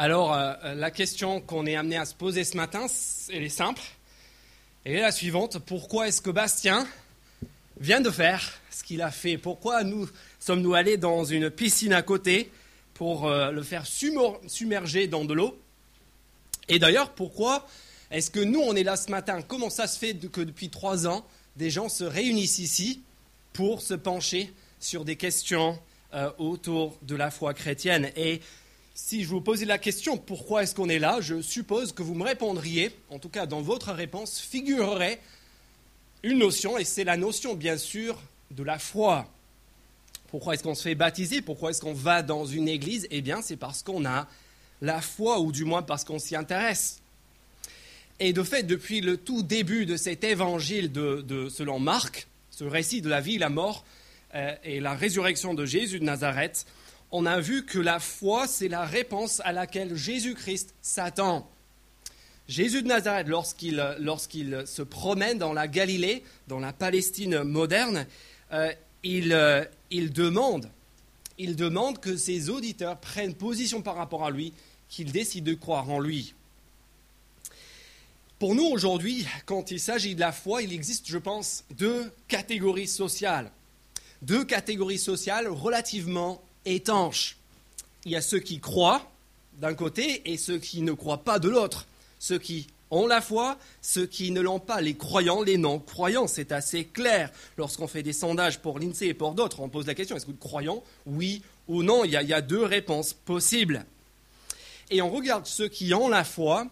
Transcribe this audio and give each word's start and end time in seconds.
Alors, 0.00 0.32
euh, 0.32 0.54
la 0.76 0.92
question 0.92 1.40
qu'on 1.40 1.66
est 1.66 1.74
amené 1.74 1.96
à 1.96 2.04
se 2.04 2.14
poser 2.14 2.44
ce 2.44 2.56
matin, 2.56 2.86
elle 3.32 3.42
est 3.42 3.48
simple. 3.48 3.82
Elle 4.84 4.94
est 4.94 5.00
la 5.00 5.10
suivante. 5.10 5.58
Pourquoi 5.58 6.06
est-ce 6.06 6.20
que 6.20 6.30
Bastien 6.30 6.86
vient 7.80 8.00
de 8.00 8.08
faire 8.08 8.60
ce 8.70 8.84
qu'il 8.84 9.02
a 9.02 9.10
fait? 9.10 9.38
Pourquoi 9.38 9.82
nous 9.82 10.08
sommes-nous 10.38 10.74
allés 10.74 10.98
dans 10.98 11.24
une 11.24 11.50
piscine 11.50 11.92
à 11.92 12.02
côté 12.02 12.52
pour 12.94 13.26
euh, 13.26 13.50
le 13.50 13.60
faire 13.64 13.86
submerger 13.86 15.08
dans 15.08 15.24
de 15.24 15.34
l'eau? 15.34 15.58
Et 16.68 16.78
d'ailleurs, 16.78 17.10
pourquoi 17.10 17.66
est-ce 18.12 18.30
que 18.30 18.38
nous, 18.38 18.60
on 18.60 18.76
est 18.76 18.84
là 18.84 18.94
ce 18.94 19.10
matin? 19.10 19.42
Comment 19.42 19.68
ça 19.68 19.88
se 19.88 19.98
fait 19.98 20.14
que 20.14 20.42
depuis 20.42 20.68
trois 20.68 21.08
ans, 21.08 21.26
des 21.56 21.70
gens 21.70 21.88
se 21.88 22.04
réunissent 22.04 22.60
ici 22.60 23.02
pour 23.52 23.82
se 23.82 23.94
pencher 23.94 24.52
sur 24.78 25.04
des 25.04 25.16
questions 25.16 25.76
euh, 26.14 26.30
autour 26.38 26.96
de 27.02 27.16
la 27.16 27.32
foi 27.32 27.52
chrétienne? 27.52 28.12
Et 28.14 28.40
si 29.00 29.22
je 29.22 29.28
vous 29.28 29.40
posais 29.40 29.64
la 29.64 29.78
question 29.78 30.18
pourquoi 30.18 30.64
est-ce 30.64 30.74
qu'on 30.74 30.88
est 30.88 30.98
là, 30.98 31.18
je 31.20 31.40
suppose 31.40 31.92
que 31.92 32.02
vous 32.02 32.14
me 32.14 32.24
répondriez, 32.24 32.90
en 33.10 33.20
tout 33.20 33.28
cas 33.28 33.46
dans 33.46 33.62
votre 33.62 33.92
réponse, 33.92 34.40
figurerait 34.40 35.20
une 36.24 36.38
notion, 36.38 36.76
et 36.76 36.84
c'est 36.84 37.04
la 37.04 37.16
notion 37.16 37.54
bien 37.54 37.78
sûr 37.78 38.20
de 38.50 38.64
la 38.64 38.80
foi. 38.80 39.26
Pourquoi 40.26 40.54
est-ce 40.54 40.64
qu'on 40.64 40.74
se 40.74 40.82
fait 40.82 40.96
baptiser? 40.96 41.42
Pourquoi 41.42 41.70
est-ce 41.70 41.80
qu'on 41.80 41.94
va 41.94 42.22
dans 42.22 42.44
une 42.44 42.68
église? 42.68 43.06
Eh 43.12 43.22
bien, 43.22 43.40
c'est 43.40 43.56
parce 43.56 43.84
qu'on 43.84 44.04
a 44.04 44.26
la 44.82 45.00
foi, 45.00 45.38
ou 45.38 45.52
du 45.52 45.64
moins 45.64 45.82
parce 45.82 46.02
qu'on 46.02 46.18
s'y 46.18 46.34
intéresse. 46.34 47.00
Et 48.18 48.32
de 48.32 48.42
fait, 48.42 48.64
depuis 48.64 49.00
le 49.00 49.16
tout 49.16 49.44
début 49.44 49.86
de 49.86 49.96
cet 49.96 50.24
évangile 50.24 50.90
selon 51.50 51.78
Marc, 51.78 52.26
ce 52.50 52.64
récit 52.64 53.00
de 53.00 53.08
la 53.08 53.20
vie, 53.20 53.38
la 53.38 53.48
mort 53.48 53.84
euh, 54.34 54.54
et 54.64 54.80
la 54.80 54.94
résurrection 54.94 55.54
de 55.54 55.64
Jésus 55.64 56.00
de 56.00 56.04
Nazareth, 56.04 56.66
on 57.10 57.26
a 57.26 57.40
vu 57.40 57.64
que 57.64 57.78
la 57.78 58.00
foi, 58.00 58.46
c'est 58.46 58.68
la 58.68 58.84
réponse 58.84 59.40
à 59.44 59.52
laquelle 59.52 59.96
Jésus-Christ 59.96 60.74
s'attend. 60.82 61.48
Jésus 62.48 62.82
de 62.82 62.88
Nazareth, 62.88 63.28
lorsqu'il, 63.28 64.62
se 64.66 64.82
promène 64.82 65.38
dans 65.38 65.52
la 65.52 65.68
Galilée, 65.68 66.22
dans 66.48 66.60
la 66.60 66.72
Palestine 66.72 67.42
moderne, 67.42 68.06
euh, 68.52 68.72
euh, 69.06 69.64
il, 69.90 70.12
demande, 70.12 70.70
il 71.38 71.56
demande 71.56 72.00
que 72.00 72.16
ses 72.16 72.50
auditeurs 72.50 72.98
prennent 72.98 73.34
position 73.34 73.82
par 73.82 73.96
rapport 73.96 74.24
à 74.24 74.30
lui, 74.30 74.52
qu'ils 74.88 75.12
décident 75.12 75.50
de 75.50 75.54
croire 75.54 75.90
en 75.90 76.00
lui. 76.00 76.34
Pour 78.38 78.54
nous 78.54 78.64
aujourd'hui, 78.64 79.26
quand 79.46 79.70
il 79.70 79.80
s'agit 79.80 80.14
de 80.14 80.20
la 80.20 80.32
foi, 80.32 80.62
il 80.62 80.72
existe, 80.72 81.06
je 81.08 81.18
pense, 81.18 81.64
deux 81.76 82.10
catégories 82.28 82.86
sociales. 82.86 83.50
Deux 84.22 84.44
catégories 84.44 84.98
sociales 84.98 85.48
relativement 85.48 86.40
étanches. 86.74 87.36
Il 88.04 88.12
y 88.12 88.16
a 88.16 88.20
ceux 88.20 88.38
qui 88.38 88.60
croient 88.60 89.10
d'un 89.54 89.74
côté 89.74 90.22
et 90.30 90.36
ceux 90.36 90.58
qui 90.58 90.82
ne 90.82 90.92
croient 90.92 91.24
pas 91.24 91.38
de 91.38 91.48
l'autre. 91.48 91.86
Ceux 92.18 92.38
qui 92.38 92.66
ont 92.90 93.06
la 93.06 93.20
foi, 93.20 93.58
ceux 93.82 94.06
qui 94.06 94.30
ne 94.30 94.40
l'ont 94.40 94.60
pas, 94.60 94.80
les 94.80 94.94
croyants, 94.94 95.42
les 95.42 95.58
non-croyants. 95.58 96.26
C'est 96.26 96.52
assez 96.52 96.84
clair. 96.84 97.30
Lorsqu'on 97.56 97.88
fait 97.88 98.02
des 98.02 98.12
sondages 98.12 98.60
pour 98.60 98.78
l'INSEE 98.78 99.08
et 99.08 99.14
pour 99.14 99.32
d'autres, 99.32 99.60
on 99.60 99.68
pose 99.68 99.86
la 99.86 99.94
question 99.94 100.16
est-ce 100.16 100.26
que 100.26 100.30
vous 100.30 100.36
croyons 100.36 100.82
Oui 101.06 101.42
ou 101.66 101.82
non? 101.82 102.04
Il 102.04 102.10
y, 102.10 102.16
a, 102.16 102.40
deux 102.40 102.62
réponses 102.62 103.12
possibles. 103.12 103.84
Et 104.90 105.02
on 105.02 105.10
regarde 105.10 105.46
ceux 105.46 105.68
qui 105.68 105.92
ont 105.92 106.08
la 106.08 106.24
foi 106.24 106.66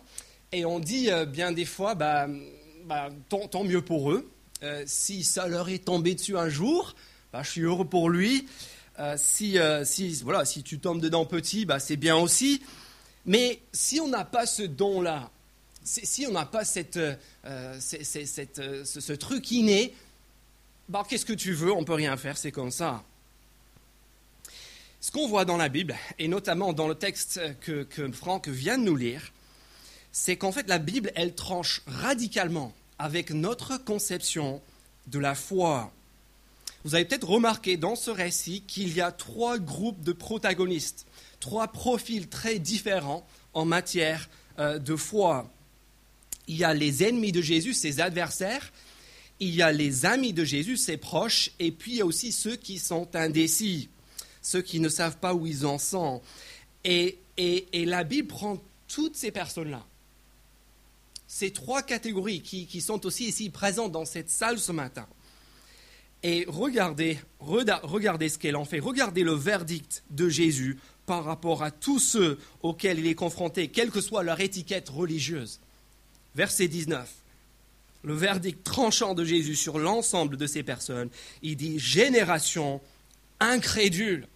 et 0.53 0.64
on 0.64 0.78
dit 0.78 1.10
euh, 1.10 1.27
bien 1.27 1.53
des 1.53 1.66
fois 1.66 1.94
bah, 1.94 2.28
bah 2.86 3.10
tant, 3.28 3.64
mieux 3.64 3.83
pour 3.83 4.12
eux. 4.12 4.31
Euh, 4.62 4.84
si 4.86 5.22
ça 5.22 5.48
leur 5.48 5.69
est 5.69 5.84
tombé 5.84 6.14
dessus 6.14 6.38
un 6.38 6.48
jour, 6.48 6.94
bah, 7.31 7.42
je 7.42 7.50
suis 7.50 7.60
heureux 7.60 7.84
pour 7.84 8.08
lui. 8.08 8.47
Euh, 8.98 9.16
euh, 9.41 9.84
si, 9.84 10.22
voilà, 10.22 10.44
si 10.44 10.62
tu 10.62 10.78
tombes 10.78 11.00
dedans 11.00 11.25
petit, 11.25 11.64
bah, 11.66 11.78
c'est 11.78 11.97
bien 11.97 12.16
aussi. 12.16 12.62
Mais 13.27 13.61
si 13.72 14.00
on 14.00 14.08
n'a 14.08 14.25
pas 14.25 14.47
ce 14.47 14.62
don-là, 14.62 15.30
si 15.84 16.27
on 16.27 16.33
n'a 16.33 16.47
pas 16.47 16.62
euh, 16.97 17.80
ce, 17.80 19.12
truc 19.12 19.50
inné, 19.50 19.94
bah, 20.88 21.04
qu'est-ce 21.09 21.26
que 21.26 21.32
tu 21.32 21.53
veux? 21.53 21.72
On 21.72 21.81
ne 21.81 21.87
peut 21.87 21.94
rien 21.94 22.16
faire, 22.16 22.37
c'est 22.37 22.53
comme 22.53 22.70
ça. 22.70 23.03
Ce 25.00 25.10
qu'on 25.12 25.28
voit 25.28 25.44
dans 25.44 25.56
la 25.56 25.69
Bible, 25.69 25.94
et 26.19 26.26
notamment 26.26 26.72
dans 26.72 26.88
le 26.88 26.94
texte 26.94 27.41
que 27.60 27.87
Franck 28.12 28.49
vient 28.49 28.78
de 28.78 28.84
nous 28.84 28.97
lire, 28.97 29.32
c'est 30.10 30.37
qu'en 30.37 30.50
fait 30.50 30.69
la 30.69 30.78
Bible, 30.78 31.12
elle 31.15 31.34
tranche 31.34 31.82
radicalement 31.87 32.72
avec 32.99 33.31
notre 33.31 33.76
conception 33.76 34.62
de 35.06 35.19
la 35.19 35.34
foi. 35.34 35.93
Vous 36.84 36.94
avez 36.94 37.04
peut-être 37.04 37.28
remarqué 37.28 37.76
dans 37.76 37.97
ce 37.97 38.10
récit 38.10 38.62
qu'il 38.66 38.94
y 38.94 39.00
a 39.00 39.10
trois 39.10 39.59
groupes 39.59 40.03
de 40.03 40.12
protagonistes, 40.12 41.06
trois 41.41 41.69
profils 41.69 42.28
très 42.28 42.59
différents 42.59 43.26
en 43.54 43.64
matière 43.64 44.28
euh, 44.59 44.78
de 44.78 44.94
foi. 44.94 45.50
Il 46.47 46.56
y 46.56 46.64
a 46.64 46.75
les 46.75 47.03
ennemis 47.03 47.32
de 47.32 47.42
Jésus, 47.42 47.75
ses 47.75 48.00
adversaires, 48.00 48.72
il 49.41 49.54
y 49.54 49.62
a 49.62 49.72
les 49.72 50.06
amis 50.06 50.32
de 50.32 50.44
Jésus, 50.44 50.76
ses 50.76 50.97
proches, 50.97 51.50
et 51.59 51.72
puis 51.72 51.92
il 51.92 51.98
y 51.98 52.00
a 52.00 52.06
aussi 52.06 52.32
ceux 52.32 52.56
qui 52.56 52.78
sont 52.78 53.14
indécis, 53.14 53.88
ceux 54.41 54.62
qui 54.62 54.81
ne 54.81 54.88
savent 54.88 55.19
pas 55.19 55.34
où 55.34 55.47
ils 55.47 55.66
en 55.66 55.78
sont. 55.78 56.22
Et, 56.84 57.19
la 57.72 58.04
Bible 58.04 58.28
prend 58.28 58.62
toutes 58.88 59.16
ces 59.16 59.31
personnes-là, 59.31 59.84
ces 61.26 61.50
trois 61.50 61.82
catégories 61.82 62.41
qui 62.41 62.81
sont 62.81 63.04
aussi 63.04 63.25
ici 63.25 63.50
présentes 63.50 63.93
dans 63.93 64.06
cette 64.06 64.31
salle 64.31 64.58
ce 64.58 64.72
matin, 64.72 65.06
et 66.26 66.44
regardez, 66.48 67.20
regardez 67.38 68.28
ce 68.28 68.37
qu'elle 68.37 68.56
en 68.56 68.64
fait. 68.64 68.81
Regardez 68.81 69.22
le 69.22 69.34
verdict 69.34 70.03
de 70.10 70.28
Jésus 70.28 70.76
par 71.06 71.22
rapport 71.22 71.62
à 71.62 71.70
tous 71.70 72.00
ceux 72.00 72.41
auxquels 72.62 72.98
il 72.98 73.06
est 73.06 73.14
confronté, 73.14 73.69
quelle 73.69 73.92
que 73.92 74.00
soit 74.00 74.25
leur 74.25 74.41
étiquette 74.41 74.88
religieuse. 74.88 75.60
Verset 76.34 76.66
19. 76.66 77.09
Le 78.03 78.14
verdict 78.14 78.64
tranchant 78.64 79.14
de 79.14 79.25
Jésus 79.25 79.54
sur 79.54 79.78
l'ensemble 79.78 80.37
de 80.37 80.48
ces 80.48 80.64
personnes, 80.64 81.10
il 81.42 81.56
dit 81.56 81.78
génération 81.78 82.81
incrédule. 83.38 84.26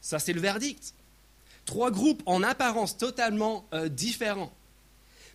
Ça, 0.00 0.18
c'est 0.18 0.32
le 0.32 0.40
verdict. 0.40 0.94
Trois 1.64 1.92
groupes 1.92 2.24
en 2.26 2.42
apparence 2.42 2.98
totalement 2.98 3.68
euh, 3.72 3.88
différents. 3.88 4.52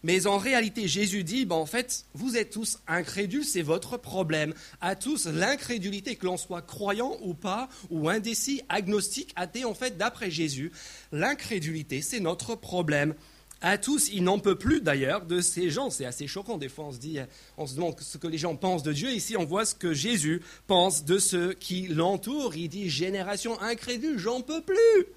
Mais 0.04 0.28
en 0.28 0.38
réalité, 0.38 0.88
Jésus 0.88 1.24
dit, 1.24 1.46
ben, 1.46 1.56
en 1.56 1.66
fait, 1.66 2.06
vous 2.14 2.38
êtes 2.38 2.52
tous 2.52 2.80
incrédules, 2.88 3.46
c'est 3.46 3.62
votre 3.62 3.98
problème. 3.98 4.54
À 4.82 4.96
tous, 4.96 5.26
l'incrédulité, 5.26 6.16
que 6.16 6.26
l'on 6.26 6.38
soit 6.38 6.62
croyant 6.62 7.18
ou 7.22 7.34
pas, 7.34 7.70
ou 7.90 8.10
indécis, 8.10 8.62
agnostique, 8.70 9.34
athée, 9.36 9.66
en 9.66 9.74
fait, 9.74 9.98
d'après 9.98 10.32
Jésus, 10.32 10.72
l'incrédulité, 11.12 12.02
c'est 12.02 12.20
notre 12.20 12.56
problème. 12.56 13.16
À 13.60 13.80
tous, 13.80 14.10
il 14.14 14.24
n'en 14.24 14.38
peut 14.38 14.58
plus 14.58 14.82
d'ailleurs 14.82 15.26
de 15.26 15.42
ces 15.42 15.72
gens. 15.72 15.90
C'est 15.90 16.06
assez 16.06 16.28
choquant. 16.28 16.58
Des 16.58 16.70
fois, 16.70 16.86
on 16.86 16.92
se 16.92 17.00
dit, 17.00 17.18
on 17.58 17.66
se 17.66 17.74
demande 17.74 18.00
ce 18.00 18.20
que 18.20 18.28
les 18.28 18.38
gens 18.38 18.56
pensent 18.56 18.84
de 18.84 18.94
Dieu. 18.94 19.10
Ici, 19.10 19.36
on 19.36 19.46
voit 19.46 19.66
ce 19.66 19.74
que 19.74 19.94
Jésus 19.94 20.44
pense 20.68 21.06
de 21.06 21.18
ceux 21.18 21.54
qui 21.54 21.88
l'entourent. 21.88 22.56
Il 22.56 22.70
dit 22.70 22.88
génération 22.88 23.60
incrédule, 23.60 24.20
j'en 24.20 24.42
peux 24.42 24.62
plus. 24.62 25.08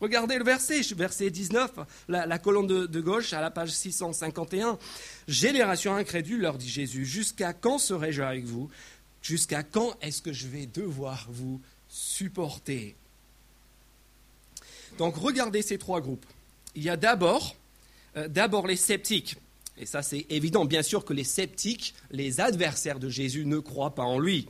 Regardez 0.00 0.36
le 0.36 0.44
verset, 0.44 0.82
verset 0.94 1.30
19, 1.30 1.70
la, 2.08 2.38
colonne 2.38 2.66
de, 2.66 3.00
gauche 3.00 3.32
à 3.32 3.40
la 3.40 3.50
page 3.50 3.70
651. 3.70 4.78
Génération 5.26 5.94
incrédule, 5.94 6.40
leur 6.40 6.58
dit 6.58 6.68
Jésus, 6.68 7.06
jusqu'à 7.06 7.54
quand 7.54 7.78
serai-je 7.78 8.22
avec 8.22 8.44
vous? 8.44 8.70
Jusqu'à 9.22 9.62
quand 9.62 9.96
est-ce 10.02 10.20
que 10.20 10.32
je 10.32 10.48
vais 10.48 10.66
devoir 10.66 11.26
vous 11.30 11.60
supporter? 11.88 12.94
Donc 14.98 15.16
regardez 15.16 15.62
ces 15.62 15.78
trois 15.78 16.00
groupes. 16.00 16.26
Il 16.74 16.82
y 16.82 16.90
a 16.90 16.96
d'abord, 16.96 17.56
euh, 18.16 18.28
d'abord 18.28 18.66
les 18.66 18.76
sceptiques. 18.76 19.36
Et 19.78 19.86
ça 19.86 20.02
c'est 20.02 20.26
évident, 20.28 20.66
bien 20.66 20.82
sûr 20.82 21.04
que 21.04 21.14
les 21.14 21.24
sceptiques, 21.24 21.94
les 22.10 22.40
adversaires 22.40 22.98
de 22.98 23.08
Jésus, 23.08 23.46
ne 23.46 23.58
croient 23.58 23.94
pas 23.94 24.04
en 24.04 24.18
lui. 24.18 24.46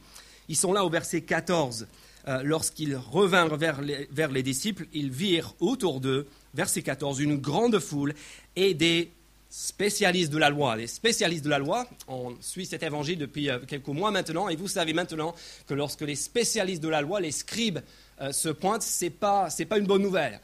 Ils 0.48 0.56
sont 0.56 0.72
là 0.72 0.84
au 0.84 0.90
verset 0.90 1.22
14. 1.22 1.86
Euh, 2.28 2.42
lorsqu'ils 2.42 2.96
revinrent 2.96 3.56
vers 3.56 3.80
les, 3.80 4.42
disciples, 4.42 4.86
ils 4.92 5.10
virent 5.10 5.54
autour 5.60 6.00
d'eux, 6.00 6.26
verset 6.54 6.82
14, 6.82 7.20
une 7.20 7.36
grande 7.36 7.78
foule 7.78 8.14
et 8.56 8.74
des 8.74 9.12
spécialistes 9.48 10.32
de 10.32 10.38
la 10.38 10.50
loi. 10.50 10.74
Les 10.74 10.88
spécialistes 10.88 11.44
de 11.44 11.50
la 11.50 11.60
loi, 11.60 11.86
on 12.08 12.34
suit 12.40 12.66
cet 12.66 12.82
évangile 12.82 13.18
depuis 13.18 13.48
euh, 13.48 13.60
quelques 13.60 13.86
mois 13.86 14.10
maintenant, 14.10 14.48
et 14.48 14.56
vous 14.56 14.66
savez 14.66 14.92
maintenant 14.92 15.36
que 15.68 15.74
lorsque 15.74 16.00
les 16.00 16.16
spécialistes 16.16 16.82
de 16.82 16.88
la 16.88 17.00
loi, 17.00 17.20
les 17.20 17.30
scribes, 17.30 17.78
euh, 18.20 18.32
se 18.32 18.48
pointent, 18.48 18.82
ce 18.82 19.04
n'est 19.04 19.10
pas, 19.10 19.48
une 19.76 19.86
bonne 19.86 20.02
nouvelle. 20.02 20.40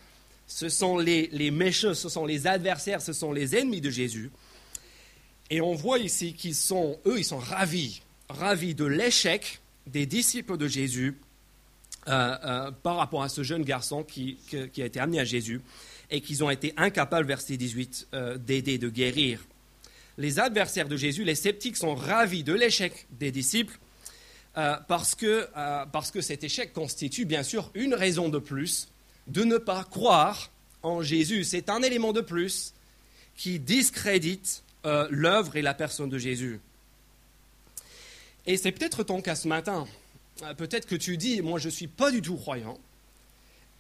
Ce 0.47 0.69
sont 0.69 0.99
les, 0.99 1.31
les 1.33 1.51
méchants, 1.51 1.95
ce 1.95 2.09
sont 2.09 2.27
les 2.27 2.47
adversaires, 2.47 3.03
ce 3.03 3.13
sont 3.13 3.33
les 3.33 3.57
ennemis 3.57 3.81
de 3.81 3.91
Jésus. 3.91 4.31
Et 5.51 5.61
on 5.61 5.75
voit 5.75 5.99
ici 5.99 6.35
qu'ils 6.35 6.55
sont, 6.55 7.01
eux, 7.07 7.19
ils 7.19 7.25
sont 7.25 7.39
ravis, 7.39 8.03
ravis 8.29 8.77
de 8.77 8.85
l'échec 8.85 9.61
des 9.89 10.07
disciples 10.07 10.57
de 10.57 10.69
Jésus 10.69 11.19
par 12.05 12.97
rapport 12.97 13.23
à 13.23 13.29
ce 13.29 13.43
jeune 13.43 13.63
garçon 13.65 14.03
qui, 14.03 14.39
a 14.55 14.85
été 14.85 15.01
amené 15.01 15.21
à 15.21 15.25
Jésus 15.25 15.61
et 16.11 16.21
qu'ils 16.21 16.45
ont 16.45 16.51
été 16.51 16.75
incapables, 16.77 17.27
verset 17.27 17.57
18, 17.57 18.09
euh, 18.13 18.37
d'aider, 18.37 18.79
de 18.79 18.89
guérir. 18.89 19.41
Les 20.19 20.39
adversaires 20.39 20.89
de 20.89 20.97
Jésus, 20.97 21.25
les 21.25 21.35
sceptiques, 21.35 21.77
sont 21.77 21.95
ravis 21.95 22.45
de 22.45 22.53
l'échec 22.53 23.07
des 23.13 23.31
disciples 23.31 23.79
parce, 24.55 25.15
que, 25.15 25.49
parce 25.93 26.11
que 26.11 26.21
cet 26.21 26.45
échec 26.45 26.75
constitue 26.75 27.25
bien 27.25 27.43
sûr 27.43 27.71
une 27.75 27.95
raison 27.95 28.29
de 28.29 28.39
plus 28.39 28.89
de 29.27 29.45
ne 29.45 29.57
pas 29.57 29.85
croire 29.85 30.51
en 30.83 31.03
Jésus. 31.03 31.45
C'est 31.45 31.71
un 31.71 31.83
élément 31.83 32.13
de 32.13 32.21
plus 32.21 32.75
qui 33.37 33.59
discrédite 33.59 34.63
euh, 34.85 35.07
l'œuvre 35.11 35.57
et 35.57 35.63
la 35.63 35.75
personne 35.75 36.11
de 36.11 36.19
Jésus. 36.19 36.61
Et 38.47 38.57
c'est 38.57 38.73
peut-être 38.73 39.05
ton 39.05 39.23
cas 39.23 39.37
ce 39.37 39.49
matin. 39.49 39.87
Euh, 40.43 40.55
peut-être 40.55 40.87
que 40.87 40.95
tu 40.95 41.17
dis, 41.17 41.43
moi 41.43 41.59
je 41.59 41.67
ne 41.67 41.73
suis 41.73 41.87
pas 41.87 42.11
du 42.11 42.23
tout 42.23 42.37
croyant. 42.37 42.79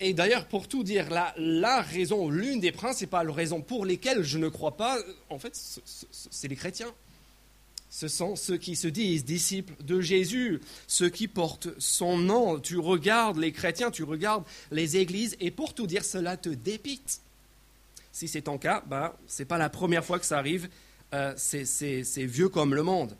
Et 0.00 0.14
d'ailleurs, 0.14 0.46
pour 0.46 0.66
tout 0.66 0.82
dire, 0.82 1.08
la, 1.10 1.80
raison, 1.80 2.28
l'une 2.28 2.58
des 2.58 2.72
principales 2.72 3.30
raisons 3.30 3.60
pour 3.60 3.86
lesquelles 3.86 4.24
je 4.24 4.36
ne 4.36 4.48
crois 4.48 4.76
pas, 4.76 4.98
en 5.30 5.38
fait, 5.38 5.52
c'est 5.54 6.48
les 6.48 6.56
chrétiens. 6.56 6.92
Ce 7.88 8.08
sont 8.08 8.34
ceux 8.34 8.56
qui 8.56 8.74
se 8.74 8.88
disent 8.88 9.24
disciples 9.24 9.74
de 9.84 10.00
Jésus, 10.00 10.60
ceux 10.88 11.08
qui 11.08 11.28
portent 11.28 11.68
son 11.78 12.18
nom. 12.18 12.58
Tu 12.58 12.78
regardes 12.78 13.36
les 13.36 13.52
chrétiens, 13.52 13.92
tu 13.92 14.02
regardes 14.02 14.44
les 14.72 14.96
églises, 14.96 15.36
et 15.38 15.52
pour 15.52 15.72
tout 15.72 15.86
dire, 15.86 16.04
cela 16.04 16.36
te 16.36 16.48
dépite. 16.48 17.20
Si 18.10 18.26
c'est 18.26 18.42
ton 18.42 18.58
cas, 18.58 18.82
bah, 18.86 19.16
ce 19.28 19.42
n'est 19.42 19.46
pas 19.46 19.58
la 19.58 19.68
première 19.68 20.04
fois 20.04 20.18
que 20.18 20.26
ça 20.26 20.38
arrive, 20.38 20.68
euh, 21.14 21.32
c'est 21.36 22.24
vieux 22.24 22.48
comme 22.48 22.74
le 22.74 22.82
monde. 22.82 23.16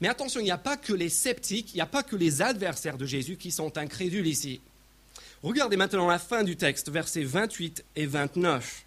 Mais 0.00 0.08
attention, 0.08 0.40
il 0.40 0.44
n'y 0.44 0.50
a 0.50 0.58
pas 0.58 0.76
que 0.76 0.92
les 0.92 1.08
sceptiques, 1.08 1.72
il 1.72 1.76
n'y 1.76 1.82
a 1.82 1.86
pas 1.86 2.02
que 2.02 2.16
les 2.16 2.42
adversaires 2.42 2.98
de 2.98 3.06
Jésus 3.06 3.36
qui 3.36 3.50
sont 3.50 3.76
incrédules 3.78 4.26
ici. 4.26 4.60
Regardez 5.42 5.76
maintenant 5.76 6.06
la 6.08 6.18
fin 6.18 6.44
du 6.44 6.56
texte, 6.56 6.90
versets 6.90 7.24
28 7.24 7.84
et 7.96 8.06
29. 8.06 8.84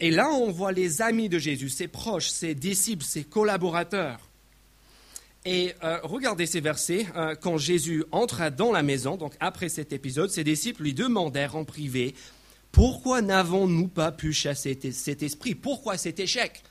Et 0.00 0.10
là, 0.10 0.30
on 0.30 0.50
voit 0.50 0.72
les 0.72 1.02
amis 1.02 1.28
de 1.28 1.38
Jésus, 1.38 1.68
ses 1.68 1.88
proches, 1.88 2.28
ses 2.28 2.54
disciples, 2.54 3.04
ses 3.04 3.24
collaborateurs. 3.24 4.20
Et 5.44 5.74
euh, 5.82 5.98
regardez 6.02 6.46
ces 6.46 6.60
versets. 6.60 7.06
Euh, 7.16 7.34
quand 7.34 7.58
Jésus 7.58 8.04
entra 8.12 8.50
dans 8.50 8.72
la 8.72 8.82
maison, 8.82 9.16
donc 9.16 9.34
après 9.40 9.68
cet 9.68 9.92
épisode, 9.92 10.30
ses 10.30 10.44
disciples 10.44 10.82
lui 10.82 10.94
demandèrent 10.94 11.56
en 11.56 11.64
privé 11.64 12.14
Pourquoi 12.70 13.22
n'avons-nous 13.22 13.88
pas 13.88 14.12
pu 14.12 14.32
chasser 14.32 14.78
cet 14.92 15.22
esprit? 15.22 15.54
Pourquoi 15.54 15.96
cet 15.96 16.20
échec? 16.20 16.62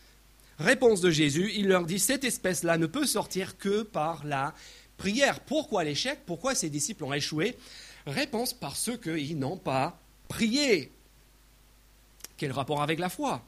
Réponse 0.59 1.01
de 1.01 1.11
Jésus, 1.11 1.51
il 1.55 1.67
leur 1.67 1.85
dit, 1.85 1.99
cette 1.99 2.23
espèce-là 2.23 2.77
ne 2.77 2.87
peut 2.87 3.05
sortir 3.05 3.57
que 3.57 3.83
par 3.83 4.25
la 4.25 4.55
prière. 4.97 5.39
Pourquoi 5.41 5.83
l'échec? 5.83 6.19
Pourquoi 6.25 6.55
ses 6.55 6.69
disciples 6.69 7.03
ont 7.03 7.13
échoué? 7.13 7.55
Réponse, 8.07 8.53
parce 8.53 8.89
qu'ils 9.01 9.37
n'ont 9.37 9.57
pas 9.57 9.99
prié. 10.27 10.91
Quel 12.37 12.51
rapport 12.51 12.81
avec 12.81 12.99
la 12.99 13.09
foi? 13.09 13.43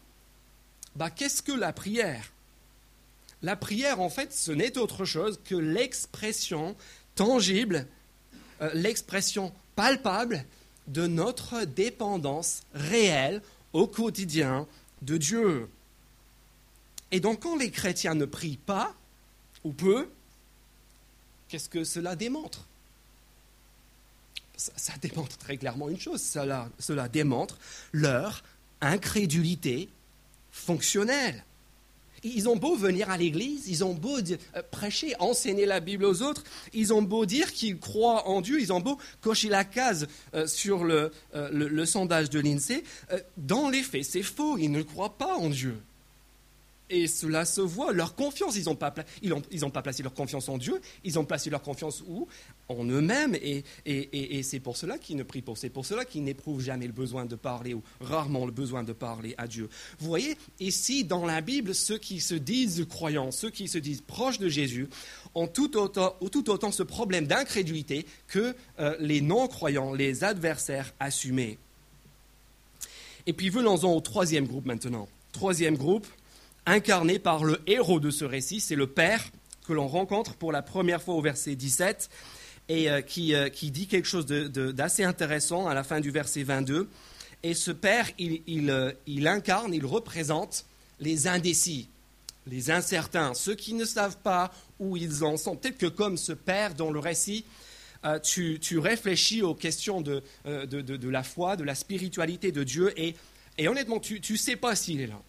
Bah, 0.95 1.09
Qu'est-ce 1.09 1.41
que 1.41 1.51
la 1.51 1.73
prière? 1.73 2.31
La 3.41 3.55
prière, 3.55 4.01
en 4.01 4.09
fait, 4.09 4.33
ce 4.33 4.51
n'est 4.51 4.77
autre 4.77 5.05
chose 5.05 5.39
que 5.45 5.55
l'expression 5.55 6.75
tangible, 7.15 7.87
euh, 8.61 8.69
l'expression 8.73 9.51
palpable 9.75 10.43
de 10.87 11.07
notre 11.07 11.63
dépendance 11.63 12.63
réelle 12.73 13.41
au 13.73 13.87
quotidien 13.87 14.67
de 15.01 15.17
Dieu. 15.17 15.69
Et 17.11 17.19
donc 17.19 17.41
quand 17.41 17.57
les 17.57 17.71
chrétiens 17.71 18.15
ne 18.15 18.25
prient 18.25 18.59
pas, 18.65 18.93
ou 19.63 19.71
peu, 19.71 20.09
qu'est-ce 21.47 21.69
que 21.69 21.83
cela 21.83 22.15
démontre? 22.15 22.65
Ça, 24.57 24.93
démontre 25.01 25.37
très 25.37 25.55
clairement 25.55 25.89
une 25.89 25.99
chose, 25.99 26.21
cela, 26.21 27.07
démontre 27.07 27.57
leur 27.93 28.43
incrédulité 28.81 29.87
fonctionnelle. 30.51 31.45
Ils 32.23 32.49
ont 32.49 32.57
beau 32.57 32.75
venir 32.75 33.09
à 33.09 33.17
l'église, 33.17 33.69
ils 33.69 33.85
ont 33.85 33.93
beau 33.93 34.17
euh, 34.19 34.61
prêcher, 34.69 35.15
enseigner 35.19 35.65
la 35.65 35.79
Bible 35.79 36.03
aux 36.03 36.21
autres, 36.21 36.43
ils 36.73 36.93
ont 36.93 37.01
beau 37.01 37.25
dire 37.25 37.53
qu'ils 37.53 37.79
croient 37.79 38.27
en 38.27 38.41
Dieu, 38.41 38.59
ils 38.59 38.73
ont 38.73 38.81
beau 38.81 38.97
cocher 39.21 39.47
la 39.47 39.63
case 39.63 40.07
euh, 40.33 40.45
sur 40.45 40.83
euh, 40.83 41.09
le, 41.31 41.85
sondage 41.85 42.29
de 42.29 42.41
l'INSEE, 42.41 42.83
dans 43.37 43.69
les 43.69 43.83
faits, 43.83 44.03
c'est 44.03 44.23
faux, 44.23 44.57
ils 44.57 44.71
ne 44.71 44.81
croient 44.81 45.17
pas 45.17 45.37
en 45.37 45.49
Dieu. 45.49 45.77
Et 46.89 47.07
cela 47.07 47.45
se 47.45 47.61
voit, 47.61 47.93
leur 47.93 48.15
confiance, 48.15 48.55
ils 48.55 48.65
n'ont 48.65 48.75
pas, 48.75 48.91
pas, 48.91 49.81
placé 49.81 50.01
leur 50.01 50.13
confiance 50.13 50.49
en 50.49 50.57
Dieu, 50.57 50.81
ils 51.03 51.19
ont 51.19 51.25
placé 51.25 51.49
leur 51.49 51.61
confiance 51.61 52.03
où? 52.07 52.27
En 52.67 52.83
eux-mêmes, 52.85 53.35
et, 53.35 53.63
et, 53.85 54.37
et, 54.37 54.43
c'est 54.43 54.59
pour 54.59 54.77
cela 54.77 54.97
qu'ils 54.97 55.15
ne 55.17 55.23
prient 55.23 55.41
pas, 55.41 55.53
c'est 55.55 55.69
pour 55.69 55.85
cela 55.85 56.05
qu'ils 56.05 56.23
n'éprouvent 56.23 56.61
jamais 56.61 56.87
le 56.87 56.93
besoin 56.93 57.25
de 57.25 57.35
parler, 57.35 57.73
ou 57.73 57.83
rarement 58.01 58.45
le 58.45 58.51
besoin 58.51 58.83
de 58.83 58.93
parler 58.93 59.35
à 59.37 59.47
Dieu. 59.47 59.69
Vous 59.99 60.07
voyez, 60.07 60.35
ici, 60.59 61.03
dans 61.03 61.25
la 61.25 61.41
Bible, 61.41 61.75
ceux 61.75 61.97
qui 61.97 62.19
se 62.19 62.35
disent 62.35 62.85
croyants, 62.89 63.31
ceux 63.31 63.49
qui 63.49 63.67
se 63.67 63.77
disent 63.77 64.01
proches 64.01 64.39
de 64.39 64.49
Jésus, 64.49 64.87
ont 65.35 65.47
tout 65.47 65.77
autant, 65.77 66.15
tout 66.31 66.49
autant 66.49 66.71
ce 66.71 66.83
problème 66.83 67.27
d'incrédulité 67.27 68.05
que 68.27 68.55
euh, 68.79 68.95
les 68.99 69.21
non-croyants, 69.21 69.93
les 69.93 70.23
adversaires 70.23 70.93
assumés. 70.99 71.57
Et 73.25 73.33
puis 73.33 73.49
venons-en 73.49 73.93
au 73.93 74.01
troisième 74.01 74.47
groupe 74.47 74.65
maintenant. 74.65 75.07
Troisième 75.31 75.77
groupe, 75.77 76.07
incarné 76.69 77.19
par 77.19 77.43
le 77.43 77.59
héros 77.67 77.99
de 77.99 78.11
ce 78.11 78.25
récit, 78.25 78.59
c'est 78.59 78.75
le 78.75 78.87
Père 78.87 79.29
que 79.67 79.73
l'on 79.73 79.87
rencontre 79.87 80.35
pour 80.35 80.51
la 80.51 80.61
première 80.61 81.01
fois 81.01 81.15
au 81.15 81.21
verset 81.21 81.55
17 81.55 82.09
et 82.69 82.89
euh, 82.89 83.01
euh, 83.17 83.49
qui, 83.49 83.71
dit 83.71 83.87
quelque 83.87 84.07
chose 84.07 84.25
d'assez 84.25 85.03
intéressant 85.03 85.67
à 85.67 85.73
la 85.73 85.83
fin 85.83 85.99
du 85.99 86.11
verset 86.11 86.43
22. 86.43 86.87
Et 87.41 87.53
ce 87.53 87.71
Père, 87.71 88.07
euh, 88.19 88.91
il, 89.07 89.27
incarne, 89.27 89.73
il 89.73 89.85
représente 89.85 90.65
les 90.99 91.27
indécis, 91.27 91.89
les 92.45 92.71
incertains, 92.71 93.33
ceux 93.33 93.55
qui 93.55 93.73
ne 93.73 93.85
savent 93.85 94.17
pas 94.17 94.51
où 94.79 94.95
ils 94.95 95.23
en 95.23 95.37
sont. 95.37 95.55
Peut-être 95.55 95.77
que 95.77 95.87
comme 95.87 96.17
ce 96.17 96.33
Père 96.33 96.75
dans 96.75 96.91
le 96.91 96.99
récit, 96.99 97.45
tu, 98.23 98.59
réfléchis 98.77 99.41
aux 99.41 99.55
questions 99.55 100.01
de, 100.01 100.23
la 100.45 101.23
foi, 101.23 101.55
de 101.55 101.63
la 101.63 101.75
spiritualité 101.75 102.51
de 102.51 102.63
Dieu, 102.63 102.93
et, 102.97 103.15
honnêtement, 103.67 103.99
tu 103.99 104.21
ne 104.29 104.37
sais 104.37 104.55
pas 104.55 104.75
s'il 104.75 105.01
est 105.01 105.07
là 105.07 105.21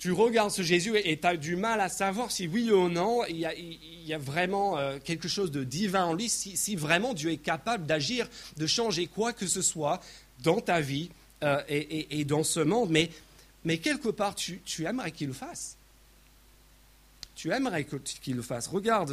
tu 0.00 0.12
regardes 0.12 0.50
ce 0.50 0.62
Jésus 0.62 0.96
et 0.96 1.20
tu 1.20 1.26
as 1.26 1.36
du 1.36 1.56
mal 1.56 1.78
à 1.78 1.90
savoir 1.90 2.30
si 2.30 2.48
oui 2.48 2.70
ou 2.72 2.88
non 2.88 3.22
il 3.28 3.36
y 3.36 4.14
a, 4.14 4.18
vraiment 4.18 4.78
euh, 4.78 4.98
quelque 5.04 5.28
chose 5.28 5.50
de 5.50 5.62
divin 5.62 6.06
en 6.06 6.14
lui, 6.14 6.30
si, 6.30 6.74
vraiment 6.74 7.12
Dieu 7.12 7.30
est 7.30 7.36
capable 7.36 7.84
d'agir, 7.84 8.26
de 8.56 8.66
changer 8.66 9.06
quoi 9.06 9.34
que 9.34 9.46
ce 9.46 9.60
soit 9.60 10.00
dans 10.42 10.62
ta 10.62 10.80
vie 10.80 11.10
euh, 11.42 11.62
et, 11.68 12.24
dans 12.24 12.44
ce 12.44 12.60
monde. 12.60 12.90
Mais, 12.90 13.78
quelque 13.78 14.08
part, 14.08 14.34
tu, 14.34 14.62
aimerais 14.86 15.12
qu'il 15.12 15.28
le 15.28 15.34
fasse. 15.34 15.76
Tu 17.34 17.52
aimerais 17.52 17.84
qu'il 17.84 18.36
le 18.36 18.42
fasse. 18.42 18.68
Regarde 18.68 19.12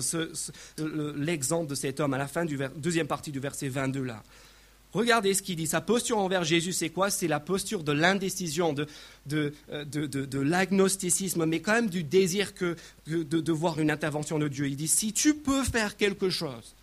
l'exemple 1.18 1.70
de 1.70 1.76
cet 1.76 2.00
homme 2.00 2.14
à 2.14 2.18
la 2.18 2.30
fin 2.30 2.46
du 2.46 2.58
deuxième 2.78 3.08
partie 3.08 3.32
du 3.32 3.42
verset 3.42 3.68
22 3.68 4.04
là. 4.04 4.24
Regardez 4.98 5.36
ce 5.36 5.44
qu'il 5.44 5.58
dit. 5.58 5.68
Sa 5.68 5.80
posture 5.80 6.18
envers 6.18 6.44
Jésus, 6.44 6.74
c'est 6.74 6.90
quoi? 6.90 7.12
C'est 7.12 7.28
la 7.28 7.40
posture 7.40 7.84
de 7.84 7.92
l'indécision, 7.92 8.74
de, 8.74 8.88
de, 9.28 9.54
de, 9.86 10.40
l'agnosticisme, 10.40 11.46
mais 11.46 11.62
quand 11.62 11.74
même 11.74 11.90
du 11.90 12.04
désir 12.04 12.56
que, 12.56 12.76
de, 13.06 13.52
voir 13.52 13.80
une 13.80 13.92
intervention 13.92 14.40
de 14.40 14.48
Dieu. 14.48 14.68
Il 14.68 14.76
dit, 14.76 14.88
si 14.88 15.14
tu 15.14 15.36
peux 15.36 15.64
faire 15.64 15.98
quelque 15.98 16.32
chose, 16.32 16.74